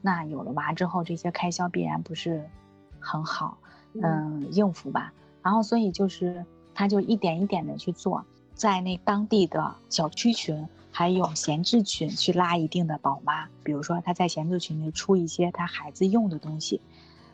[0.00, 2.48] 那有了娃之后，这些开销必然不是
[2.98, 3.58] 很好，
[3.94, 5.12] 嗯，应付吧。
[5.42, 6.44] 然后所以就是，
[6.74, 8.24] 他就一点一点的去做，
[8.54, 10.66] 在那当地的小区群。
[10.92, 16.80] 还有闲置群去拉一定的宝妈，比如说他在闲置群里出一些他孩子用的东西，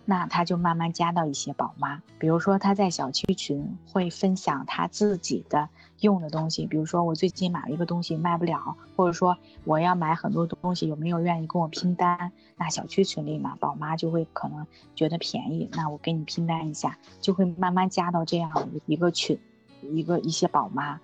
[0.06, 2.00] 那他就慢慢加到一些宝妈。
[2.18, 5.68] 比如说他在小区群会分享他自己的
[6.00, 12.32] 用的东西，比如说我最近买了一个东西卖不了，或者说我要买很多东西，有没有愿意跟我拼单？
[12.56, 18.50] 那小区群里嘛，宝妈就会可能觉得便宜，那我给你拼单一下，就会慢慢加到这样
[18.86, 19.38] 一个群，
[19.82, 20.98] 一个一些宝妈。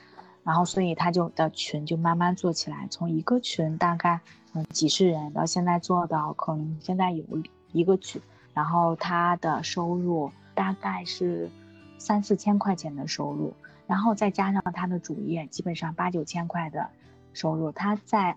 [0.44, 4.18] 然后，所以他就的群就慢慢做起来，从一个群大概
[4.54, 7.24] 嗯几十人，到现在做到可能现在有
[7.70, 8.20] 一个群，
[8.54, 11.50] 然后他的收入大概是
[11.98, 13.54] 三四千块钱的收入，
[13.86, 16.88] 然后再加上他的主业，基本上八九千块的
[17.32, 18.36] 收入，他在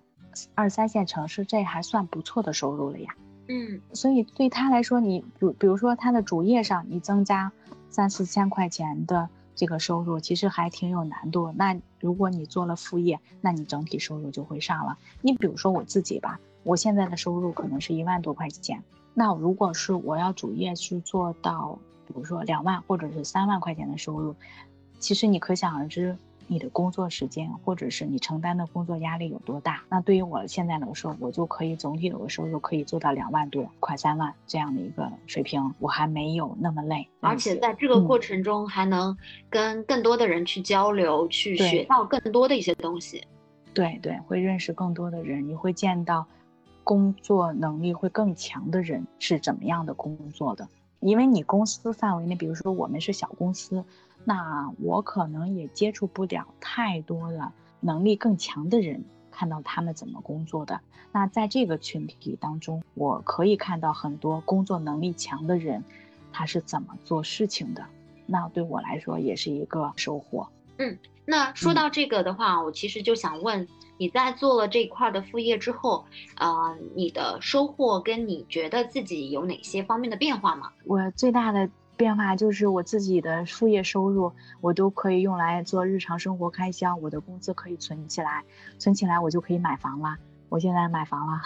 [0.54, 3.16] 二三线城市这还算不错的收入了呀。
[3.48, 7.52] 嗯所以对他来说，你比比如说他的主业上你增加
[7.90, 9.30] 三四千块钱的。
[9.58, 11.54] 这个收入其实还挺有难度。
[11.56, 14.98] 那如果你做了副业，那你整体收入就会上了。
[15.22, 18.84] 你比如说我自己吧，我现在的收入可能是一万多块钱。
[19.16, 24.36] 那如果是我要主业去做到，比如说两万或者是三万块钱的收入，
[25.00, 26.16] 其实你可想而知。
[26.48, 29.82] 你的工作时间，或者是你承担的工作压力有多大？
[29.90, 37.10] 那对于我现在来说，我就可以总体有个收入可以做到两万多，快三万这样的一个水平，我还没有那么累。
[37.20, 39.18] 而且在这个过程中，还能
[39.50, 43.24] 跟更多的人去交流，嗯、去学到更多的一些东西。
[43.74, 46.28] 对对，会认识更多的人，你会见到
[46.86, 50.70] 工作能力会更强的人是怎么样的工作的。
[51.02, 53.84] 因为你公司范围内，比如说我们是小公司。
[54.28, 60.82] 那我可能也接触不了太多的能力更强的人，看到他们怎么工作的。
[61.12, 65.84] 那在这个群体当中，我可以看到很多工作能力强的人，
[66.34, 67.86] 他是怎么做事情的。
[68.26, 70.48] 那对我来说也是一个收获。
[70.80, 73.68] 嗯，那说到这个的话，我其实就想问，
[73.98, 76.06] 你在做了这一块的副业之后，
[76.38, 80.72] 呃，你的收获跟你觉得自己有哪些方面的变化吗？
[80.86, 81.70] 我最大的。
[81.98, 88.44] 变化就是我自己的副业收入，我都可以用来做日常生活开销，我的工资可以存起来，
[88.78, 90.18] 存起来我就可以买房了。
[90.50, 91.42] 我现在买房了，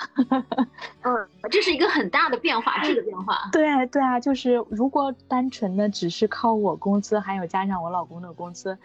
[1.03, 3.37] 嗯，这是一个很大的变化，这个变化。
[3.51, 8.75] 对对啊，就是如果单纯的只是靠我工资，还有加上我老公的工资，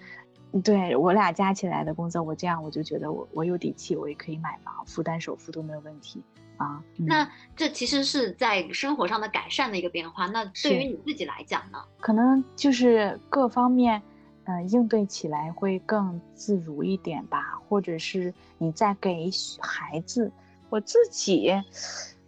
[0.62, 6.22] 对我俩加起来的工资，我这样我就觉得我我有底气，我也可以买房，负担首付都没有问题。
[6.56, 10.26] 啊，嗯、那这其实是在生活上的改善的一个变化。
[10.26, 11.78] 那对于你自己来讲呢？
[11.98, 14.00] 可能就是各方面，
[14.44, 17.60] 嗯、呃，应对起来会更自如一点吧。
[17.68, 19.28] 或者是你在给
[19.60, 20.30] 孩子，
[20.70, 21.52] 我自己，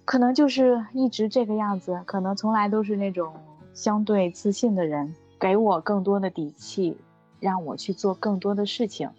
[0.05, 3.33] 可能就是一直这个样子，可能从来都是那种
[3.75, 6.97] 相对自信的人，给我更多的底气，
[7.41, 9.11] 让我去做更多的事情。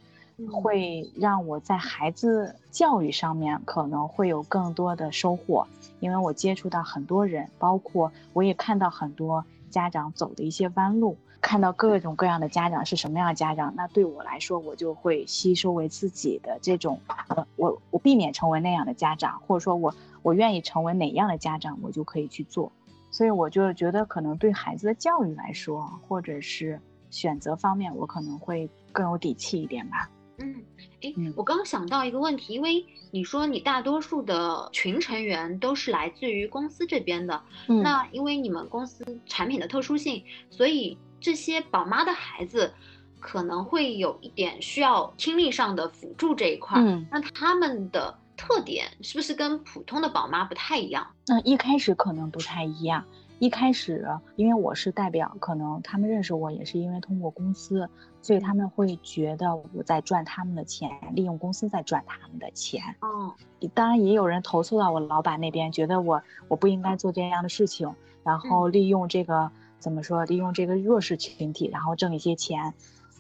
[0.52, 5.66] 会让我在孩子教育上面可能会有更多的收获，
[6.00, 17.00] 因为我接触到很多人，包括我也看到很多家长走的一些弯路，看到各种各样的家长是什么样的家长，那对我来说，我就会吸收为自己的这种，
[17.30, 19.92] 呃，我我避免成为那样的家长，或者说我
[20.22, 22.72] 我愿意成为哪样的家长，我就可以去做。
[23.10, 26.80] 所以我就觉得，可能对孩子的教育来说，或者是
[27.10, 30.10] 选择方面，我可能会更有底气一点吧。
[30.40, 30.64] 嗯，
[31.02, 42.72] 哎嗯，我刚刚想到一个问题，因为你说你大多数的群成员都是来自于公司这边的，嗯那因为你们公司产品的特殊性，所以这些宝妈的孩子
[43.20, 46.84] 可能会有一点需要听力上的辅助这一块儿。
[46.86, 51.08] 嗯，那他们的特点是不是跟普通的宝妈不太一样？
[51.26, 53.04] 那一开始可能不太一样。
[53.40, 57.88] 一开始，因为我是代表，可能他们认识我也是因为通过公司，
[58.20, 62.82] 所以他们会觉得我在赚他们的钱，利用公司在赚他们的钱。
[63.02, 72.74] 嗯，当然也有人投诉到我老板那边，觉得我我不应该做这样的事情，然后利用这个怎么说，利用这个弱势群体，然后挣一些钱，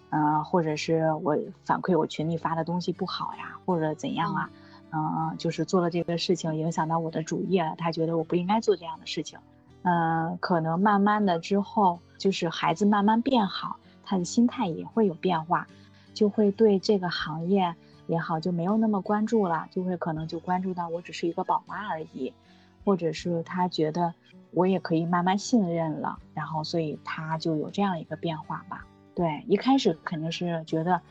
[0.10, 4.50] 嗯、或者是我反馈我群里发的东西不好呀，或者怎样啊，
[4.90, 9.38] 嗯、就是做了这个事情影响到我的主业了，他觉得我不应该做这样的事情，
[9.88, 15.66] 嗯、可能慢慢的之后，就是孩子慢慢变好，他的心态也会有变化，
[16.14, 17.74] 就会对这个行业。
[18.08, 22.34] 也好，就没有那么关注了，就会可能就关注到我只是一个宝妈而已，
[22.86, 24.14] 或者是他觉得
[24.52, 28.86] 我也可以慢慢信任了，然后所以他就有这样一个变化吧。
[29.14, 31.02] 对，一开始肯定是觉得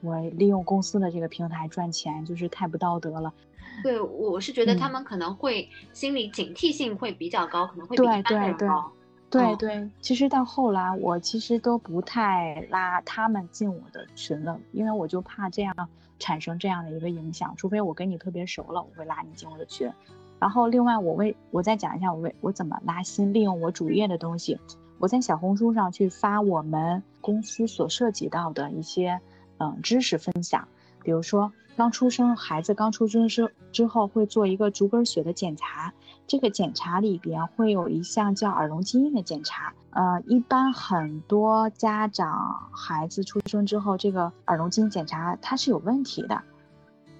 [0.00, 3.34] 我利用公司的这个平台赚钱就是太不道德了。
[3.82, 8.66] 对，我是觉得他嗯们可能会心理警惕性会比较高，可能会比一对对对人高。
[8.78, 8.92] 哦
[9.28, 15.74] 对对，其实到后来我其实都不太拉他们进我的群了，因为我就怕这样
[16.20, 19.90] 产生这样的一个影响，除非我跟你特别熟了，我会拉你进我的群。
[20.38, 24.58] 然后另外我为我再讲一下我为我怎么拉新，利用我主页的东西，
[24.98, 29.20] 我在小红书上去发我们公司所涉及到的一些
[29.58, 30.66] 嗯知识分享，
[31.02, 35.92] 比如说刚出生孩子刚出生之之后会做一个足跟血的检查，
[36.26, 39.74] 这个检查里边会有一项叫耳聋基因的检查。
[39.90, 46.42] 呃，一般很多家长孩子出生之后，这个耳聋基因检查它是有问题的。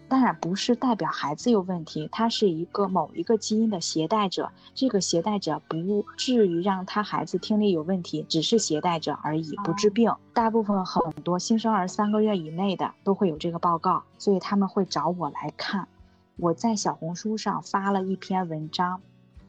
[0.09, 10.15] 当然不是代表孩子有问题，他是一个某一个基因的携带者，这个携带者不至于让他孩子听力有问题，只是携带者而已，不治病。
[10.33, 15.89] 大部分很多新生儿三个月以内的都会有这个报告，所以他们会找我来看。
[16.37, 19.01] 我在小红书上发了一篇文章，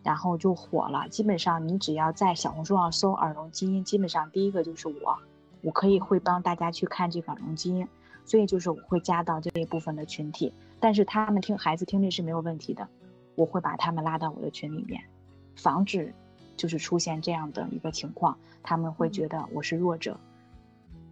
[0.02, 1.08] 然后就火了。
[1.10, 5.18] 基本上你只要在小红书上搜耳聋基因，基本上第一个就是我，
[5.62, 7.88] 我可以会帮大家去看这个耳聋基因。
[8.28, 12.88] 所以就是我会加到这一部分的群体，但是他们听孩子听力是没有问题的，
[13.36, 15.02] 我会把他们拉到我的群里面，
[15.56, 16.14] 防止
[16.58, 20.20] 就是出现这样的一个情况，他们会觉得我是弱者，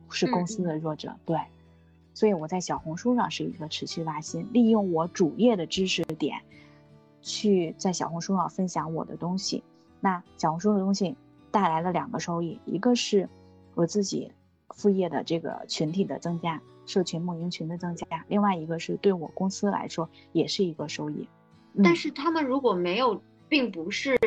[0.10, 1.40] 是公司的弱者，对，
[2.14, 6.42] 所以我在小红书上是一个持续拉新，利用我主页的知识点，
[7.22, 9.64] 去在小红书上分享我的东西，
[10.02, 11.16] 那小红书的东西
[11.50, 13.30] 带来了两个收益，一个是
[13.74, 14.30] 我自己
[14.72, 16.62] 副业的这个群体的增加。
[16.86, 21.28] 社群梦营群的增加，另外一个是对我公司来说也是一个收益。
[21.74, 24.18] 嗯、但是他们如果没有，并不是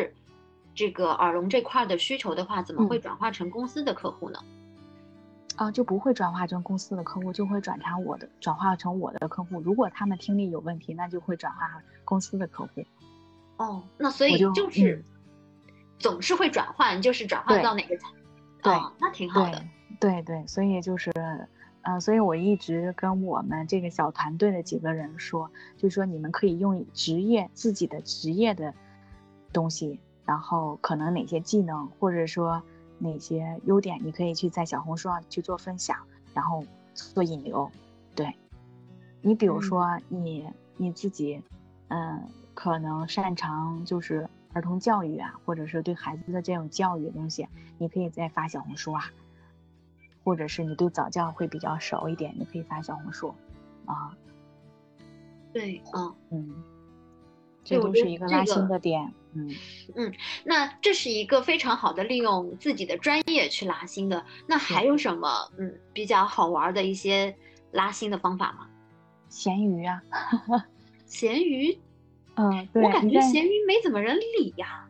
[0.74, 4.38] 这个耳聋这块的需求的话，怎么会嗯转化成公司的客户呢？
[5.56, 9.60] 啊，就不会转化成公司的客户，就会转成我的，转化成我的客户。
[9.60, 12.84] 如果他们听力有问题，那就会转化公司的客户。
[13.56, 15.04] 哦，那所以我就就是、嗯
[15.98, 18.08] 总是会转换，就是转换到哪个层？
[18.62, 19.60] 对哦，那挺好的。
[19.98, 21.10] 对对，所以就是，
[21.82, 28.74] 呃，所以我一直跟我们这个小团队的几个人说，就说你们可以用职业自己的职业的
[29.52, 32.62] 东西，然后可能哪些技能或者说
[32.98, 35.96] 哪些优点，你可以去在小红书上去做分享，
[36.34, 36.64] 然后
[36.94, 37.70] 做引流。
[38.14, 38.34] 对，
[39.22, 41.40] 你比如嗯说你你自己，
[41.88, 42.22] 嗯，
[42.54, 47.48] 可能擅长就是儿童教育啊，或者是对孩子的这种教育的东西，
[47.78, 49.04] 你可以再发小红书啊。
[50.28, 53.34] 或者是你对早教会比较熟一点，你可以发小红书，
[53.86, 54.12] 啊，
[55.54, 56.54] 对，嗯，嗯，
[57.64, 59.48] 这都是一个拉新的点，嗯
[59.96, 60.12] 嗯，
[60.44, 64.22] 那这是一个非常好的利用自己的专业去拉新的。
[64.46, 67.34] 那还有什么嗯比较好玩的一些
[67.72, 68.68] 拉新的方法吗？
[69.30, 70.02] 闲鱼啊，
[71.06, 71.80] 闲鱼，
[72.34, 74.66] 嗯，对，我感觉闲鱼没怎么人理呀。
[74.68, 74.87] 啊，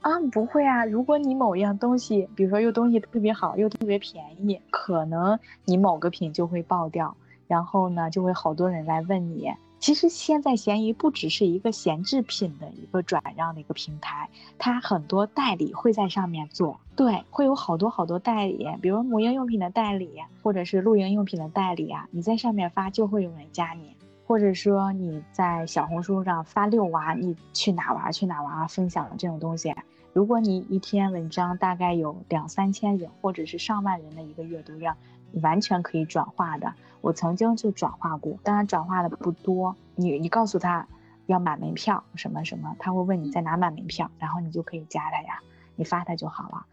[0.00, 7.16] 啊不会啊，如果你某样东西，比如说又东西特别好，又特别便宜，可能你某个品就会爆掉，
[7.48, 9.52] 然后呢，就会好多人来问你。
[9.78, 14.28] 其实现在闲鱼不只是一个闲置品的一个转让的一个平台，
[14.58, 23.95] 它很多代理会在上面做，对，会有好多好多代理，比如母婴用品的代理，或者是露营用品的代理啊，你在上面发就会有人加你。
[24.26, 29.74] 或者说你在小红书上发遛娃，你去哪玩去哪玩，分享这种东西，
[30.12, 34.96] 如果你一篇文章大概有两三千人或者是上万人的一个阅读量，
[35.42, 36.74] 完全可以转化的。
[37.02, 39.76] 我曾经就转化过，当然转化的不多。
[39.94, 40.88] 你你告诉他
[41.26, 45.40] 要买门票什么什么，他会问你在哪买门票，然后你就可以加他呀，
[45.76, 46.66] 你发他就好了。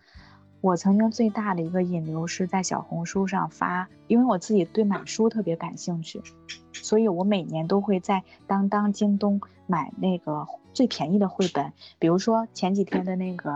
[0.64, 6.22] 我曾经最大的一个引流是在小红书上发，因为我自己对买书特别感兴趣，
[6.72, 13.54] 所以我每年都会在当当、京东买那个最便宜的绘本，比如说前几天的那个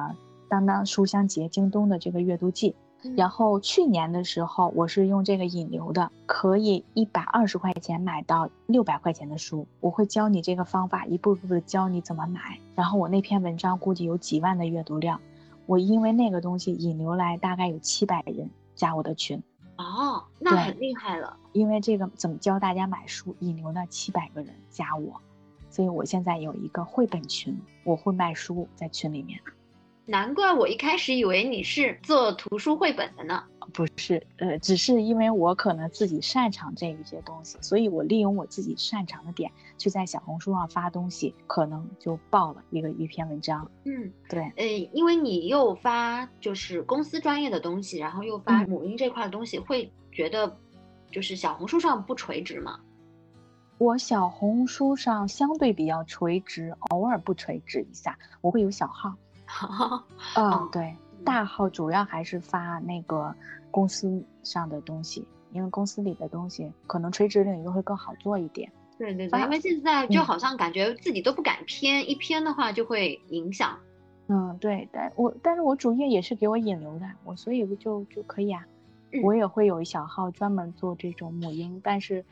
[0.50, 2.76] 当当书香节，京东的这个阅读季。
[3.16, 9.66] 然后去年的时候，我是用这个引流的，可以一百二十块钱买到六百块钱的书。
[9.80, 12.60] 我会教你这个方法，一步步的教你怎么买。
[12.76, 15.22] 然后我那篇文章估计有几万的阅读量。
[15.68, 19.44] 我因为那个东西引流来，大概有七百人加我的群，
[19.76, 21.38] 哦，那很厉害了。
[21.52, 25.22] 因为这个怎么教大家买书，引流了七百个人加我，
[25.70, 29.40] 所以我现在有一个绘本群，我会卖书在群里面。
[30.06, 33.44] 难怪我一开始以为你是做图书绘本的呢。
[33.78, 43.70] 不是，呃，只是因为我可能自己擅长这一些东西，所以我利用我自己擅长的点，去在小红书上发东西，可能就爆了一个一篇文章。
[43.84, 50.58] 嗯，对，呃，因为你又发就是公司专业的东西，然后又发母婴这块的东西，会觉得
[51.12, 52.80] 就是小红书上不垂直吗？
[53.78, 59.14] 我小红书上相对比较垂直，偶尔不垂直一下，我会有小号。
[60.36, 60.98] 嗯，对。
[61.24, 63.34] 大号主要还是发那个
[63.72, 68.72] 公司上的东西，因为公司里的东西可能垂直领域会更好做一点。
[68.98, 73.78] 对对对，因为现在就好像感觉自己都不敢偏，一偏的话就会影响。
[74.28, 78.66] 嗯，对，但我但是我主页也是给我引流的，我所以就就可以啊。
[79.24, 82.24] 我也会有一小号专门做这种母婴，但是，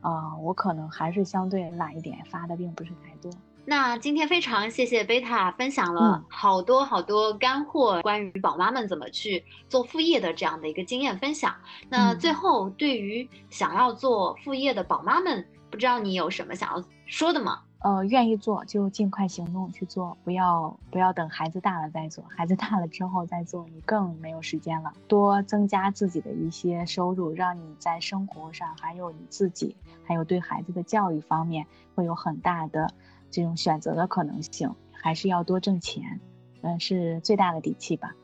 [0.00, 3.32] 啊，我可能还是相对懒一点，发的并不是太多。
[3.70, 11.54] 那今天非常谢谢贝塔分享了好多好多干货，关于宝妈们怎么去做副业的这样的一个经验分享。
[11.88, 17.60] 那最后，对于想要做副业的宝妈们，不知道你有什么想要说的吗？
[17.78, 24.92] 呃，愿意做就尽快行动去做，不要不要等孩子大了再做，孩子大了之后再做，你更没有时间了。
[25.06, 31.64] 多增加自己的一些收入，让你在生活上，还有你自己，还有对孩子的教育方面，
[31.94, 32.92] 会有很大的。
[33.30, 36.20] 这种选择的可能性，还是要多挣钱，
[36.62, 38.14] 嗯，是最大的底气吧。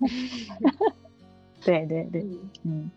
[1.64, 2.26] 对对对，
[2.62, 2.90] 嗯，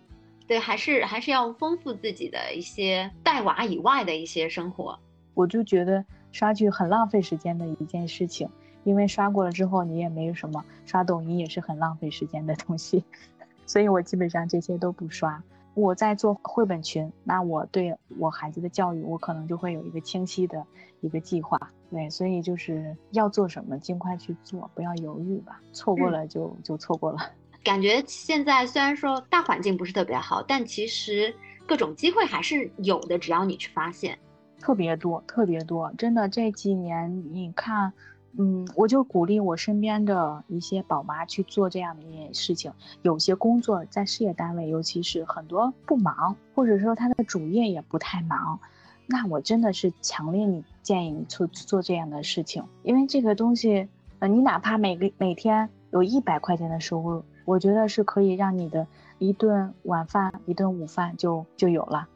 [0.47, 4.97] 对，还是还是要丰富自己的一些带娃以外的一些生活。
[5.33, 8.49] 我就觉得刷剧很浪费时间的一件事情，
[8.83, 13.03] 因为刷过了之后你也没有什么，刷抖音也是很浪费时间的东西，
[13.65, 15.41] 所以我基本上这些都不刷。
[15.77, 20.65] 我在做绘本群，那我对我孩子的教育，我可能就会有一个清晰的
[21.01, 21.55] 一个计划。
[21.91, 25.61] 对，所以就是要做什么，尽快去做，不要犹豫吧。
[25.73, 27.19] 错过了就就错过了。
[27.63, 31.31] 感觉现在虽然说大环境不是特别好，但其实
[31.67, 34.17] 各种机会还是有的，只要你去发现。
[34.59, 37.93] 特别多，特别多，真的这几年你看。
[38.39, 42.71] 嗯，我就鼓励我身边的一些宝妈去做这样的一件事情。
[43.01, 48.59] 有些工作在事业单位，尤其是很多不忙，或者说他的主业也不太忙，
[49.07, 53.87] 那我真的是强烈你建议你做做这样的事情，因为这个东西，
[54.19, 58.85] 呃，你哪怕每个每天有一百块钱的收入，我觉得是可以让你的
[59.17, 62.07] 一顿晚饭、一顿午饭就就有了，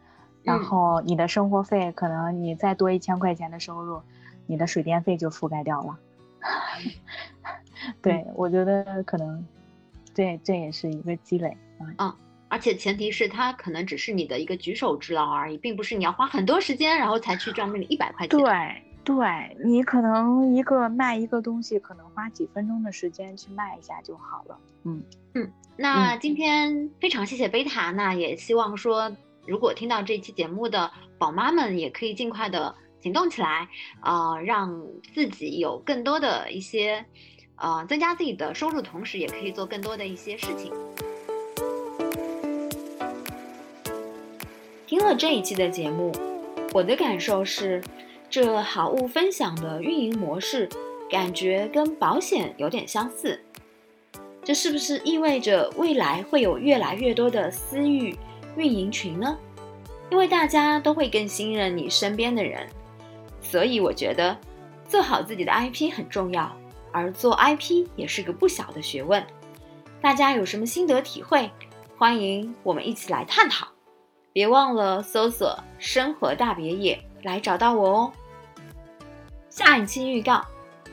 [0.43, 4.01] 然后你的生活费可能你再多一千块钱的收入，
[4.51, 5.97] 你的水电费就覆盖掉了。
[8.01, 9.47] 对，我觉得可能，
[10.13, 11.55] 这这也是一个积累
[11.95, 12.13] 啊。
[12.49, 18.37] 而且前提是它可能只是你的一个举手之劳而已，并不是你要花很多时间，然后才去赚那个一百块钱。
[18.37, 24.59] 对，对你可能一个卖一个东西，可能花几分钟的时间去卖一下就好了。
[24.83, 25.01] 嗯
[25.35, 25.49] 嗯。
[25.77, 29.15] 那今天非常谢谢贝塔，那也希望说，
[29.47, 32.75] 如果听到这期节目的宝妈们，也可以尽快的。
[33.01, 33.67] 行动起来，
[34.03, 34.81] 呃，让
[35.13, 37.05] 自己有更多的一些，
[37.55, 40.71] 呃，增加自己的收入，同时也可以做更多的一些事情。
[44.85, 46.11] 听了这一期的节目，
[46.73, 47.81] 我的感受是，
[48.29, 50.69] 这好物分享的运营模式，
[51.09, 53.41] 感觉跟保险有点相似。
[54.43, 58.15] 这是不是意味着未来会有越来越多的私域
[58.57, 59.37] 运营群呢？
[60.09, 62.67] 因为大家都会更信任你身边的人。
[63.41, 64.37] 所以我觉得，
[64.87, 66.55] 做好自己的 IP 很重要，
[66.91, 69.25] 而做 IP 也是个不小的学问。
[70.01, 71.49] 大家有什么心得体会？
[71.97, 73.67] 欢迎我们一起来探讨。
[74.33, 78.13] 别忘了搜索“生活大别野”来找到我哦。
[79.49, 80.41] 下一期预告：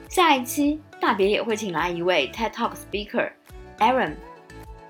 [0.08, 3.30] 下一期大别野会请来一位 TED Talk speaker
[3.78, 4.14] Aaron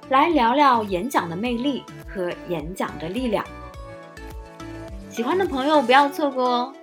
[0.09, 3.45] 来聊聊演讲的魅力和演讲的力量。
[5.11, 6.75] 喜欢的朋友不要错过哦！